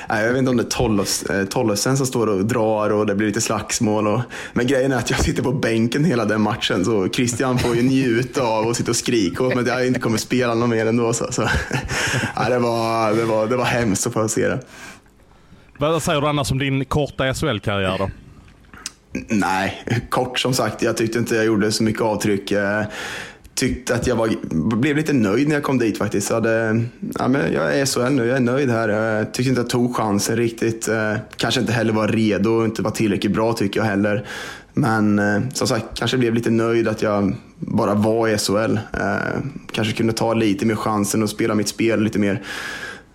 [0.08, 3.26] nej, jag vet inte om det är Tollefsen som står och drar och det blir
[3.26, 4.06] lite slagsmål.
[4.06, 4.20] Och,
[4.52, 7.82] men grejen är att jag sitter på bänken hela den matchen så Christian får ju
[7.82, 10.86] njuta av att sitta och skrika åt mig att jag inte kommer spela någon mer
[10.86, 11.12] ändå.
[11.12, 11.42] Så, så.
[12.36, 14.60] Nej, det, var, det, var, det var hemskt att få se det.
[15.78, 18.10] Vad säger du annars om din korta SHL-karriär då?
[19.28, 20.82] Nej, kort som sagt.
[20.82, 22.52] Jag tyckte inte jag gjorde så mycket avtryck.
[23.60, 24.30] Tyckte att jag var,
[24.76, 26.30] blev lite nöjd när jag kom dit faktiskt.
[26.30, 26.84] Jag, hade,
[27.18, 28.88] ja, men jag är SHL nu, jag är nöjd här.
[28.88, 30.88] Jag tyckte inte jag tog chansen riktigt.
[30.88, 34.26] Eh, kanske inte heller var redo och inte var tillräckligt bra tycker jag heller.
[34.72, 38.78] Men eh, som sagt, kanske blev lite nöjd att jag bara var i SHL.
[39.00, 39.40] Eh,
[39.72, 42.42] kanske kunde ta lite mer chansen och spela mitt spel lite mer.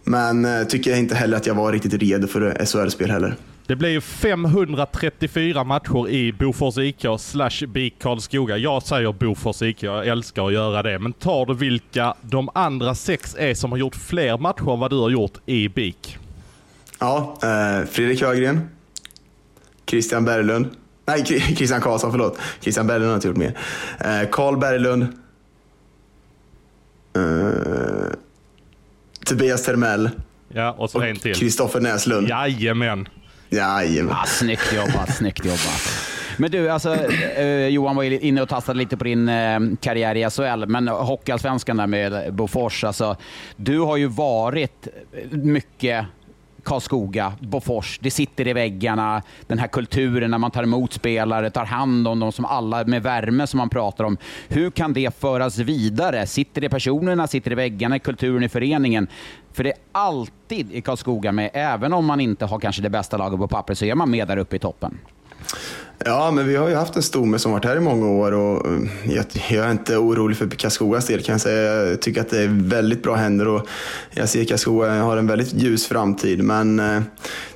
[0.03, 3.35] Men tycker jag inte heller att jag var riktigt redo för SHL-spel heller.
[3.67, 8.57] Det blir 534 matcher i Bofors IK slash BIK Karlskoga.
[8.57, 10.99] Jag säger Bofors IK, jag älskar att göra det.
[10.99, 14.91] Men tar du vilka de andra sex är som har gjort fler matcher än vad
[14.91, 16.17] du har gjort i BIK?
[16.99, 18.69] Ja, eh, Fredrik Högren,
[19.85, 20.67] Christian Berglund,
[21.05, 22.39] nej Christian Karlsson, förlåt.
[22.61, 23.57] Christian Berglund har inte gjort mer.
[23.99, 25.03] Eh, Karl Berglund,
[27.15, 28.13] eh,
[29.25, 30.09] Tobias Termell
[30.47, 31.35] ja, och så en till.
[31.35, 32.29] Kristoffer Näslund.
[32.29, 33.07] Jajamän.
[33.55, 34.15] Jajamän.
[34.21, 36.11] Ja, snyggt jobbat, snyggt jobbat.
[36.37, 40.29] Men du, alltså, eh, Johan var inne och tassade lite på din eh, karriär i
[40.29, 42.83] SHL, men Hockeyallsvenskan där med Bofors.
[42.83, 43.15] Alltså,
[43.55, 44.87] du har ju varit
[45.31, 46.05] mycket
[46.65, 47.99] Karlskoga, Bofors.
[48.01, 52.19] Det sitter i väggarna, den här kulturen när man tar emot spelare, tar hand om
[52.19, 54.17] dem som alla med värme som man pratar om.
[54.47, 56.27] Hur kan det föras vidare?
[56.27, 59.07] Sitter det i personerna, sitter det i väggarna, i kulturen i föreningen?
[59.55, 63.17] För det är alltid i Karlskoga med, även om man inte har kanske det bästa
[63.17, 64.97] laget på pappret, så är man med där uppe i toppen.
[66.05, 68.67] Ja, men vi har ju haft en stomme som varit här i många år och
[68.67, 71.85] eh, jag, jag är inte orolig för Karlskogas del kan jag säga.
[71.85, 73.67] Jag tycker att det är väldigt bra händer och
[74.11, 76.43] jag ser att Karlskoga har en väldigt ljus framtid.
[76.43, 77.01] Men eh,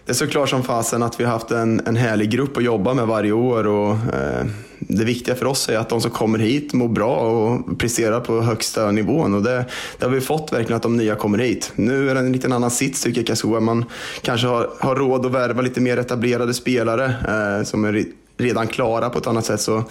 [0.10, 2.94] det är såklart som fasen att vi har haft en, en härlig grupp att jobba
[2.94, 4.46] med varje år och eh,
[4.80, 8.42] det viktiga för oss är att de som kommer hit mår bra och presterar på
[8.42, 9.34] högsta nivån.
[9.34, 9.66] Och det,
[9.98, 11.72] det har vi fått verkligen att de nya kommer hit.
[11.76, 13.60] Nu är det en liten annan sits tycker jag Karlskoga.
[13.60, 13.86] Man
[14.22, 18.06] kanske har, har råd att värva lite mer etablerade spelare eh, som är
[18.38, 19.62] redan klara på ett annat sätt.
[19.62, 19.84] Så,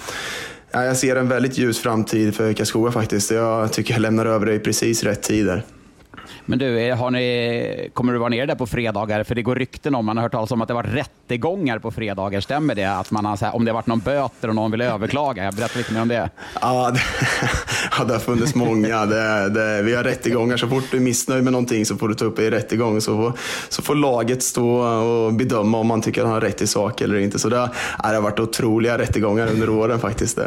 [0.71, 3.31] ja, jag ser en väldigt ljus framtid för Karlskoga faktiskt.
[3.31, 5.65] Jag tycker jag lämnar över det i precis rätt tid där.
[6.49, 9.25] Men du, har ni, kommer du vara nere där på fredagar?
[9.25, 11.91] För det går rykten om, man har hört talas om att det var rättegångar på
[11.91, 12.41] fredagar.
[12.41, 12.85] Stämmer det?
[12.85, 15.53] Att man har, så här, om det har varit någon böter och någon vill överklaga?
[15.53, 16.31] Berätta lite mer om det.
[16.61, 17.01] Ja, det,
[17.99, 19.07] ja, det har funnits många.
[19.07, 20.57] Det, det, vi har rättegångar.
[20.57, 23.01] Så fort du är missnöjd med någonting så får du ta upp det i rättegång.
[23.01, 23.33] Så får,
[23.69, 27.01] så får laget stå och bedöma om man tycker att han har rätt i sak
[27.01, 27.39] eller inte.
[27.39, 27.69] Så det har,
[28.03, 30.39] det har varit otroliga rättegångar under åren faktiskt.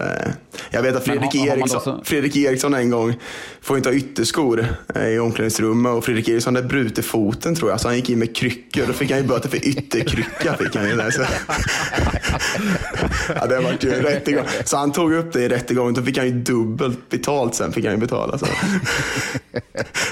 [0.71, 2.01] Jag vet att Fredrik, har, Eriksson, så...
[2.03, 3.15] Fredrik Eriksson en gång
[3.61, 7.81] får inte ha ytterskor eh, i omklädningsrummet och Fredrik Eriksson hade brutit foten tror jag,
[7.81, 8.83] så han gick in med kryckor.
[8.87, 10.53] Då fick han ju böter för ytterkrycka.
[10.53, 11.21] Fick han ju där, så.
[13.35, 14.45] ja, det var ju rättegång.
[14.65, 17.71] Så han tog upp det i rättegången, då fick han ju dubbelt betalt sen.
[17.71, 18.45] Fick han ju betala, så.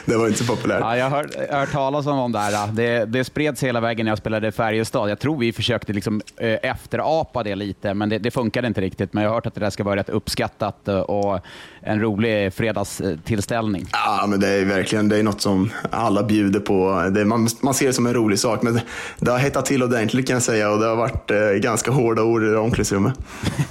[0.05, 0.79] det var inte så populärt.
[0.79, 2.67] Ja, jag har hört, talas om det här.
[2.71, 5.09] Det, det spreds hela vägen när jag spelade i Färjestad.
[5.09, 9.13] Jag tror vi försökte liksom, äh, efterapa det lite, men det, det funkade inte riktigt.
[9.13, 11.39] Men jag har hört att det där ska vara rätt uppskattat eh, och
[11.81, 13.85] en rolig fredagstillställning.
[13.91, 17.09] Ja, men det är verkligen det är något som alla bjuder på.
[17.11, 18.79] Det, man, man ser det som en rolig sak, men
[19.19, 22.23] det har hettat till ordentligt kan jag säga och det har varit eh, ganska hårda
[22.23, 23.13] ord i omklädningsrummet.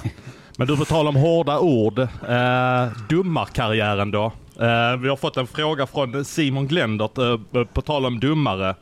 [0.57, 1.99] men du, får tala om hårda ord.
[1.99, 4.25] Eh, dummarkarriären då?
[4.59, 8.75] Eh, vi har fått en fråga från Simon Glendert eh, på tal om dummare.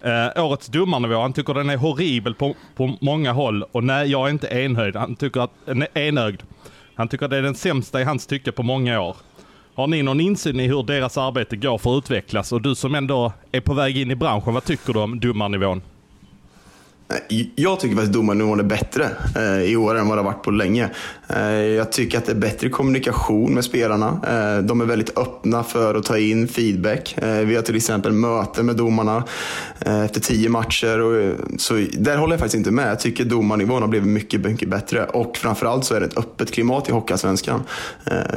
[0.00, 4.26] Eh, årets domarnivå, han tycker den är horribel på, på många håll och nej, jag
[4.26, 4.96] är inte enhöjd.
[4.96, 5.50] Han tycker att,
[5.94, 6.42] enögd.
[6.94, 9.16] Han tycker att det är den sämsta i hans tycke på många år.
[9.76, 12.52] Har ni någon insyn i hur deras arbete går för att utvecklas?
[12.52, 15.82] Och du som ändå är på väg in i branschen, vad tycker du om domarnivån?
[17.08, 20.42] Eh, jag tycker faktiskt domarnivån är bättre eh, i år än vad det har varit
[20.42, 20.90] på länge.
[21.28, 24.20] Eh, jag tycker att det är bättre kommunikation med spelarna.
[24.62, 27.16] De är väldigt öppna för att ta in feedback.
[27.22, 29.24] Vi har till exempel möten med domarna
[29.80, 31.34] efter tio matcher.
[31.58, 32.90] Så där håller jag faktiskt inte med.
[32.90, 35.04] Jag tycker domarnivån har blivit mycket, mycket bättre.
[35.04, 37.62] Och framförallt så är det ett öppet klimat i Hockeyallsvenskan.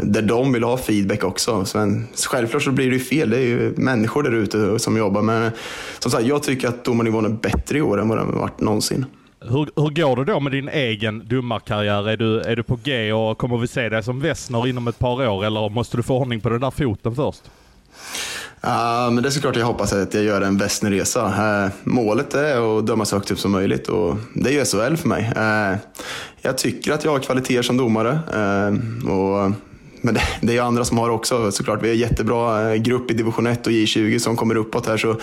[0.04, 1.66] Där de vill ha feedback också.
[1.74, 3.30] Men självklart så blir det ju fel.
[3.30, 5.22] Det är ju människor där ute som jobbar.
[5.22, 5.52] Men
[6.00, 8.57] som sagt, jag tycker att domarnivån är bättre i år än vad den har varit
[8.60, 9.06] någonsin.
[9.40, 12.10] Hur, hur går det då med din egen domarkarriär?
[12.10, 15.00] Är du, är du på G och kommer vi se dig som Wessner inom ett
[15.00, 17.42] par år eller måste du få ordning på den där foten först?
[18.66, 21.26] Uh, men det är såklart jag hoppas att jag gör en Westnerresa.
[21.66, 24.96] Uh, målet är att döma så högt upp som möjligt och det är ju SHL
[24.96, 25.32] för mig.
[25.38, 25.78] Uh,
[26.42, 28.20] jag tycker att jag har kvaliteter som domare
[29.10, 29.52] och
[30.08, 31.84] men det, det är ju andra som har också såklart.
[31.84, 34.98] Vi är en jättebra eh, grupp i division 1 och J20 som kommer uppåt här.
[34.98, 35.16] Så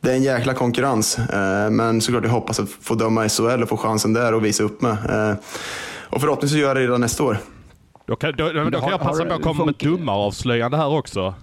[0.00, 1.18] det är en jäkla konkurrens.
[1.18, 4.62] Eh, men såklart jag hoppas att få döma SHL och få chansen där och visa
[4.62, 4.92] upp mig.
[4.92, 5.34] Eh,
[6.10, 7.38] och förhoppningsvis gör jag det redan nästa år.
[8.06, 11.34] Då kan, då, då kan jag passa på att komma med domaravslöjande här också.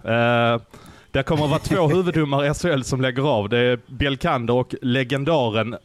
[1.12, 3.50] Det kommer att vara två huvuddomare i SHL som lägger av.
[3.50, 5.76] Det är Bjelkander och legendaren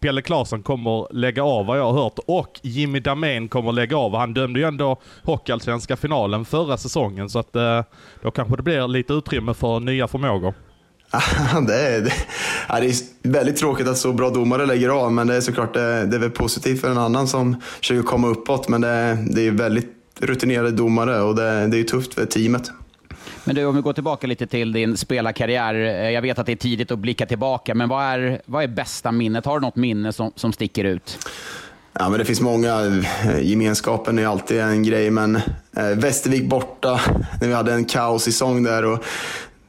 [0.00, 4.16] Pelle Claesson kommer lägga av vad jag har hört och Jimmy Damén kommer lägga av.
[4.16, 7.82] Han dömde ju ändå Hockeyallsvenska finalen förra säsongen så att eh,
[8.22, 10.54] då kanske det blir lite utrymme för nya förmågor.
[11.66, 12.12] det, är, det,
[12.68, 12.94] det är
[13.28, 16.20] väldigt tråkigt att så bra domare lägger av men det är såklart det, det är
[16.20, 20.70] väl positivt för en annan som försöker komma uppåt men det, det är väldigt rutinerade
[20.70, 22.70] domare och det, det är tufft för teamet.
[23.44, 25.74] Men du, om vi går tillbaka lite till din spelarkarriär.
[25.74, 28.68] Eh, jag vet att det är tidigt att blicka tillbaka, men vad är, vad är
[28.68, 29.44] bästa minnet?
[29.44, 31.18] Har du något minne som, som sticker ut?
[31.92, 33.02] Ja, men det finns många.
[33.40, 35.36] Gemenskapen är alltid en grej, men
[35.76, 37.00] eh, Västervik borta,
[37.40, 38.84] när vi hade en kaossäsong där.
[38.84, 39.04] Och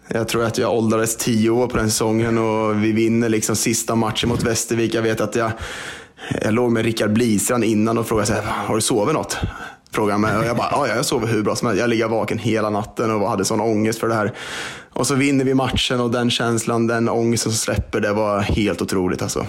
[0.08, 3.96] jag tror att jag åldrades tio år på den säsongen och vi vinner liksom sista
[3.96, 4.94] matchen mot Västervik.
[4.94, 5.52] Jag vet att jag,
[6.42, 9.38] jag låg med Rickard Blistrand innan och frågade så här, har du sovit något?
[9.92, 11.82] Frågade han mig och jag bara, ja jag sover hur bra som helst.
[11.82, 14.34] Jag ligger vaken hela natten och hade sån ångest för det här.
[14.94, 18.82] Och så vinner vi matchen och den känslan, den ångesten som släpper, det var helt
[18.82, 19.46] otroligt alltså.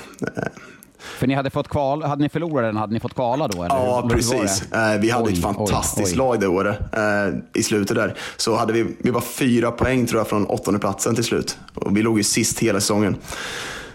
[0.99, 3.63] För ni hade fått kval, hade ni förlorat den hade ni fått kvala då?
[3.65, 3.75] Eller?
[3.75, 4.73] Ja, precis.
[4.73, 6.17] Eh, vi hade oj, ett fantastiskt oj, oj.
[6.17, 8.15] lag det året eh, i slutet där.
[8.37, 11.59] Så hade vi, vi var fyra poäng tror jag från åttonde platsen till slut.
[11.75, 13.17] Och vi låg ju sist hela säsongen.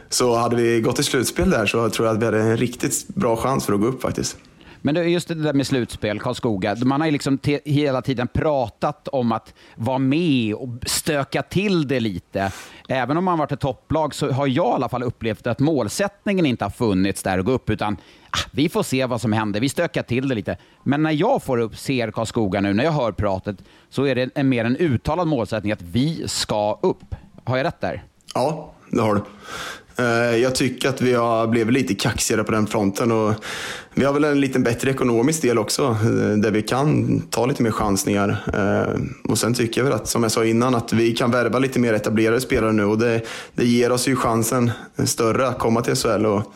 [0.09, 3.07] Så hade vi gått till slutspel där så tror jag att vi hade en riktigt
[3.07, 4.37] bra chans för att gå upp faktiskt.
[4.85, 6.75] Men just det där med slutspel, Karlskoga.
[6.75, 11.99] Man har ju liksom hela tiden pratat om att vara med och stöka till det
[11.99, 12.51] lite.
[12.87, 16.45] Även om man varit ett topplag så har jag i alla fall upplevt att målsättningen
[16.45, 17.97] inte har funnits där att gå upp, utan
[18.29, 19.59] ah, vi får se vad som händer.
[19.59, 20.57] Vi stökar till det lite.
[20.83, 23.57] Men när jag får upp, ser Karlskoga nu, när jag hör pratet,
[23.89, 27.15] så är det en, mer en uttalad målsättning att vi ska upp.
[27.43, 28.03] Har jag rätt där?
[28.33, 29.21] Ja, det har du.
[29.97, 33.11] Eh, jag tycker att vi har blivit lite kaxigare på den fronten.
[33.11, 33.33] Och
[33.93, 37.63] vi har väl en lite bättre ekonomisk del också, eh, där vi kan ta lite
[37.63, 38.43] mer chansningar.
[38.53, 41.59] Eh, och sen tycker jag väl att, som jag sa innan, att vi kan värva
[41.59, 43.21] lite mer etablerade spelare nu och det,
[43.55, 44.71] det ger oss ju chansen
[45.05, 46.25] större att komma till SHL.
[46.25, 46.53] Och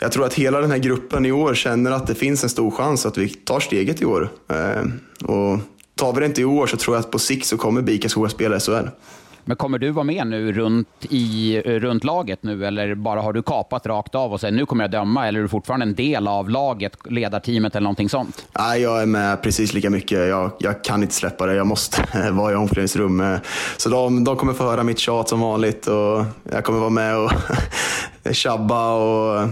[0.00, 2.70] jag tror att hela den här gruppen i år känner att det finns en stor
[2.70, 4.30] chans att vi tar steget i år.
[5.24, 5.58] Och
[5.94, 8.04] tar vi det inte i år så tror jag att på sikt så kommer BIK
[8.04, 8.88] att spela SHL.
[9.44, 13.32] Men kommer du vara med nu runt, i, eh, runt laget nu eller bara har
[13.32, 15.94] du kapat rakt av och säger nu kommer jag döma eller är du fortfarande en
[15.94, 18.46] del av laget, ledarteamet eller någonting sånt?
[18.58, 20.28] Nej, jag är med precis lika mycket.
[20.28, 21.54] Jag, jag kan inte släppa det.
[21.54, 23.42] Jag måste vara i omklädningsrummet.
[23.42, 26.90] Eh, så de, de kommer få höra mitt tjat som vanligt och jag kommer vara
[26.90, 27.32] med och
[28.32, 29.48] tjabba och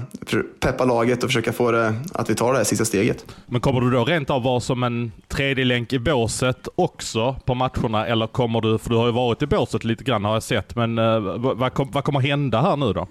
[0.61, 3.27] peppa laget och försöka få det att vi tar det här sista steget.
[3.47, 7.55] Men kommer du då rent av vara som en tredje länk i båset också på
[7.55, 10.43] matcherna eller kommer du, för du har ju varit i båset lite grann har jag
[10.43, 13.07] sett, men eh, vad, vad, kom, vad kommer hända här nu då?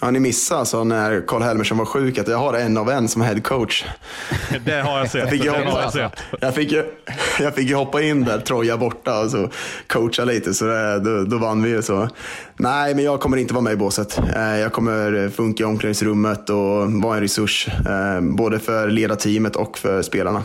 [0.00, 3.08] Ja, ni missade alltså när Karl Helmersson var sjuk att jag har en av en
[3.08, 3.84] som head coach.
[4.64, 5.20] Det har jag sett.
[5.22, 6.72] Jag fick ju hoppa, jag fick,
[7.40, 9.50] jag fick hoppa in där, Troja borta och så
[9.86, 11.82] coacha lite, så det, då, då vann vi ju.
[11.82, 12.08] Så.
[12.56, 14.18] Nej, men jag kommer inte vara med i båset.
[14.36, 19.78] Eh, jag kommer funka i omklädningsrummet och vara en resurs, eh, både för ledarteamet och
[19.78, 20.42] för spelarna.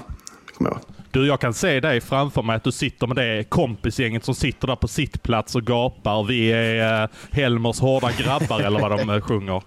[0.58, 1.01] kommer jag vara.
[1.12, 4.68] Du, jag kan se dig framför mig att du sitter med det kompisgänget som sitter
[4.68, 6.24] där på sitt plats och gapar.
[6.24, 9.62] Vi är uh, Helmers hårda grabbar eller vad de uh, sjunger.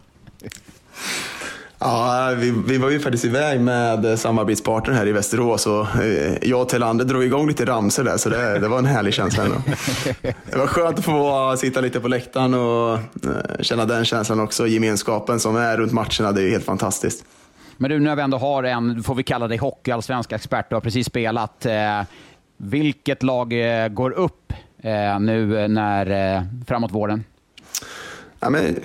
[1.78, 6.62] Ja, vi, vi var ju faktiskt iväg med samarbetspartner här i Västerås och eh, jag
[6.62, 9.56] och Telander drog igång lite ramsor där så det, det var en härlig känsla ändå.
[10.50, 12.98] Det var skönt att få sitta lite på läktaren och
[13.60, 14.66] känna den känslan också.
[14.66, 17.24] Gemenskapen som är runt matcherna, det är helt fantastiskt.
[17.76, 20.80] Men du, när vi ändå har en, får vi kalla dig hockeyallsvensk expert, du har
[20.80, 21.66] precis spelat.
[21.66, 22.02] Eh,
[22.56, 27.24] vilket lag eh, går upp eh, nu eh, när, eh, framåt våren?
[28.44, 28.76] Ja, men,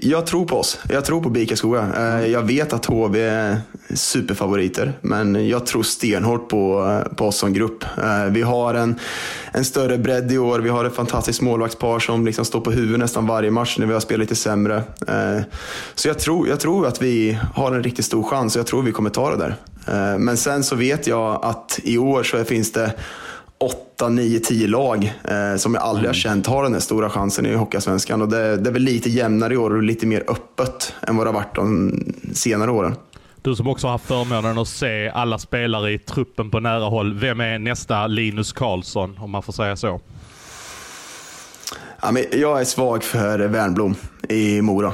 [0.00, 0.78] jag tror på oss.
[0.88, 1.88] Jag tror på BIK Karlskoga.
[1.96, 3.60] Eh, jag vet att HV är
[3.94, 7.84] superfavoriter, men jag tror stenhårt på, på oss som grupp.
[7.98, 9.00] Eh, vi har en,
[9.52, 10.60] en större bredd i år.
[10.60, 13.92] Vi har ett fantastiskt målvaktspar som liksom står på huvudet nästan varje match när vi
[13.92, 14.76] har spelat lite sämre.
[15.08, 15.42] Eh,
[15.94, 18.82] så jag tror, jag tror att vi har en riktigt stor chans och jag tror
[18.82, 19.56] vi kommer ta det där.
[20.18, 22.92] Men sen så vet jag att i år så finns det
[23.58, 26.14] 8, 9, 10 lag eh, som jag aldrig har mm.
[26.14, 28.22] känt har den här stora chansen i Hockeyallsvenskan.
[28.22, 31.26] Och det, det är väl lite jämnare i år och lite mer öppet än vad
[31.26, 31.92] det har varit de
[32.32, 32.96] senare åren.
[33.42, 37.14] Du som också har haft förmånen att se alla spelare i truppen på nära håll.
[37.14, 40.00] Vem är nästa Linus Karlsson, om man får säga så?
[42.02, 43.94] Ja, men jag är svag för Wernbloom
[44.28, 44.92] i Mora.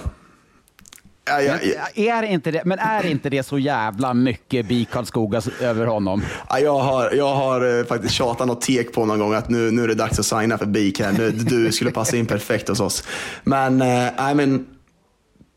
[1.31, 1.59] Ja, ja,
[1.95, 2.19] ja.
[2.19, 6.23] Är inte det, men är inte det så jävla mycket BIK Karlskoga över honom?
[6.49, 9.71] Ja, jag, har, jag har eh, faktiskt tjatat något tek på någon gång att nu,
[9.71, 11.13] nu är det dags att signa för BIK här.
[11.13, 13.05] Nu, du skulle passa in perfekt hos oss.
[13.45, 14.67] Men, äh, men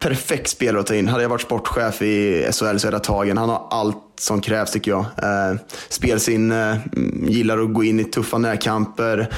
[0.04, 1.08] perfekt spelare att ta in.
[1.08, 4.72] Hade jag varit sportchef i SHL så hade jag tagit Han har allt som krävs
[4.72, 5.00] tycker jag.
[5.00, 5.60] Eh,
[5.90, 9.30] spelsinne, eh, gillar att gå in i tuffa närkamper,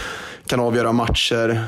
[0.47, 1.63] kan avgöra matcher.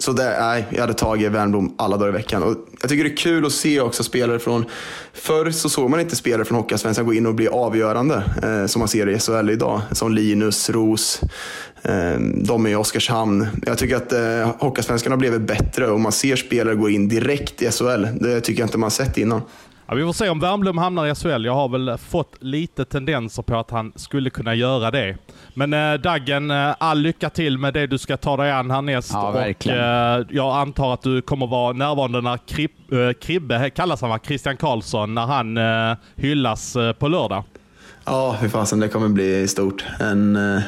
[0.00, 2.42] Så det, nej, jag hade tagit Wernbloom alla dagar i veckan.
[2.42, 4.64] Och jag tycker det är kul att se också spelare från...
[5.12, 8.78] Förr så såg man inte spelare från Hockeyallsvenskan gå in och bli avgörande, eh, som
[8.78, 9.80] man ser i SHL idag.
[9.92, 11.20] Som Linus, Ros,
[11.82, 13.46] eh, de i Oskarshamn.
[13.66, 17.62] Jag tycker att eh, Hockeyallsvenskan har blivit bättre och man ser spelare gå in direkt
[17.62, 18.06] i SHL.
[18.20, 19.42] Det tycker jag inte man sett innan.
[19.90, 21.44] Ja, vi får se om Wernbloom hamnar i SHL.
[21.44, 25.16] Jag har väl fått lite tendenser på att han skulle kunna göra det.
[25.54, 29.10] Men äh, Daggen, äh, all lycka till med det du ska ta dig an härnäst.
[29.12, 29.78] Ja, verkligen.
[29.78, 34.10] Och, äh, jag antar att du kommer vara närvarande när Krib, äh, Kribbe, kallas han
[34.10, 34.18] va?
[34.26, 37.44] Christian Karlsson, när han äh, hyllas äh, på lördag.
[38.04, 39.84] Ja, hur fasen det kommer bli stort.
[40.00, 40.62] En äh,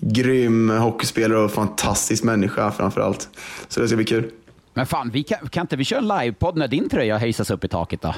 [0.00, 3.28] grym hockeyspelare och fantastisk människa framför allt.
[3.68, 4.30] Så det ska bli kul.
[4.78, 7.64] Men fan, vi kan, kan inte vi köra en livepodd när din tröja hejsas upp
[7.64, 8.14] i taket då?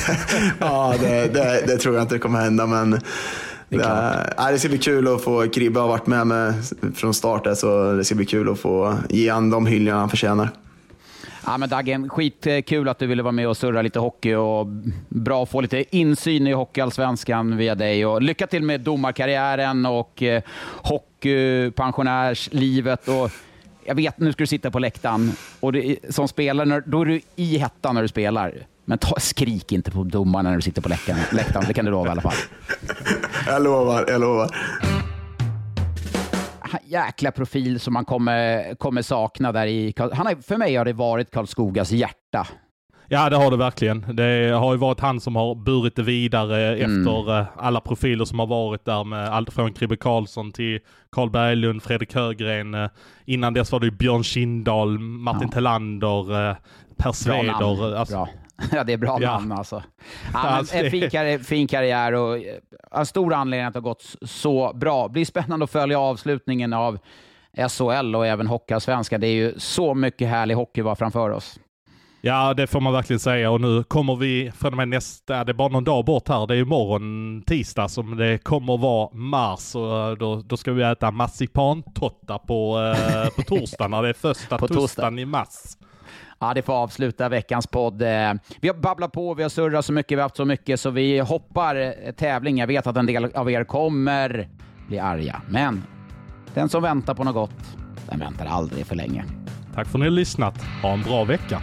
[0.60, 3.00] ja, det, det, det, tror jag inte kommer hända, men det,
[3.68, 6.52] det, det ska bli kul att få Kribbe ha varit med mig
[6.94, 10.50] från starten, så det ska bli kul att få ge han de hyllningar han förtjänar.
[11.46, 14.66] Ja, men Dagen, skitkul att du ville vara med och surra lite hockey och
[15.08, 18.06] bra att få lite insyn i Hockeyallsvenskan via dig.
[18.06, 20.42] Och lycka till med domarkarriären och eh,
[20.82, 23.08] hockeypensionärslivet.
[23.08, 23.30] Och
[23.88, 27.20] jag vet, nu ska du sitta på läktaren och det, som spelare, då är du
[27.36, 28.66] i hettan när du spelar.
[28.84, 31.90] Men ta, skrik inte på domaren när du sitter på läktaren, läktaren det kan du
[31.90, 32.34] lova i alla fall.
[33.46, 34.56] Jag lovar, jag lovar.
[36.84, 39.94] Jäkla profil som man kommer, kommer sakna där i...
[39.96, 42.46] Han har, för mig har det varit Karlskogas hjärta
[43.10, 44.04] Ja, det har det verkligen.
[44.16, 47.00] Det har ju varit han som har burit det vidare mm.
[47.00, 50.80] efter eh, alla profiler som har varit där med allt från Kribbe Karlsson till
[51.12, 52.74] Karl Berglund, Fredrik Högren.
[52.74, 52.90] Eh,
[53.24, 55.54] innan dess var det Björn Kindahl, Martin ja.
[55.54, 56.56] Tellander, eh,
[56.96, 57.96] Per Sveder.
[57.96, 58.28] Alltså.
[58.72, 59.32] Ja, det är bra ja.
[59.32, 59.82] namn alltså.
[60.32, 62.38] Ja, alltså en fin, karriär, fin karriär och
[62.92, 65.08] en stor anledning att det har gått så bra.
[65.08, 66.98] Det blir spännande att följa avslutningen av
[67.68, 69.20] SHL och även Hockeyallsvenskan.
[69.20, 71.58] Det är ju så mycket härlig hockey var framför oss.
[72.20, 73.50] Ja, det får man verkligen säga.
[73.50, 76.46] Och nu kommer vi från och med nästa, det är bara någon dag bort här,
[76.46, 81.10] det är imorgon tisdag som det kommer vara mars och då, då ska vi äta
[81.10, 84.80] marsipantotta på, eh, på torsdag när det är första På torsdag.
[84.80, 85.48] torsdagen i mars.
[86.38, 88.02] Ja, det får avsluta veckans podd.
[88.02, 90.80] Eh, Vi har babblat på, vi har surrat så mycket, vi har haft så mycket,
[90.80, 92.58] så vi hoppar eh, tävling.
[92.58, 94.48] Jag vet att en del av er kommer
[94.88, 95.82] bli arga, men
[96.54, 97.76] den som väntar på något gott,
[98.10, 99.24] den väntar aldrig för länge.
[99.74, 100.62] Tack för att ni har lyssnat.
[100.82, 101.62] Ha en bra vecka.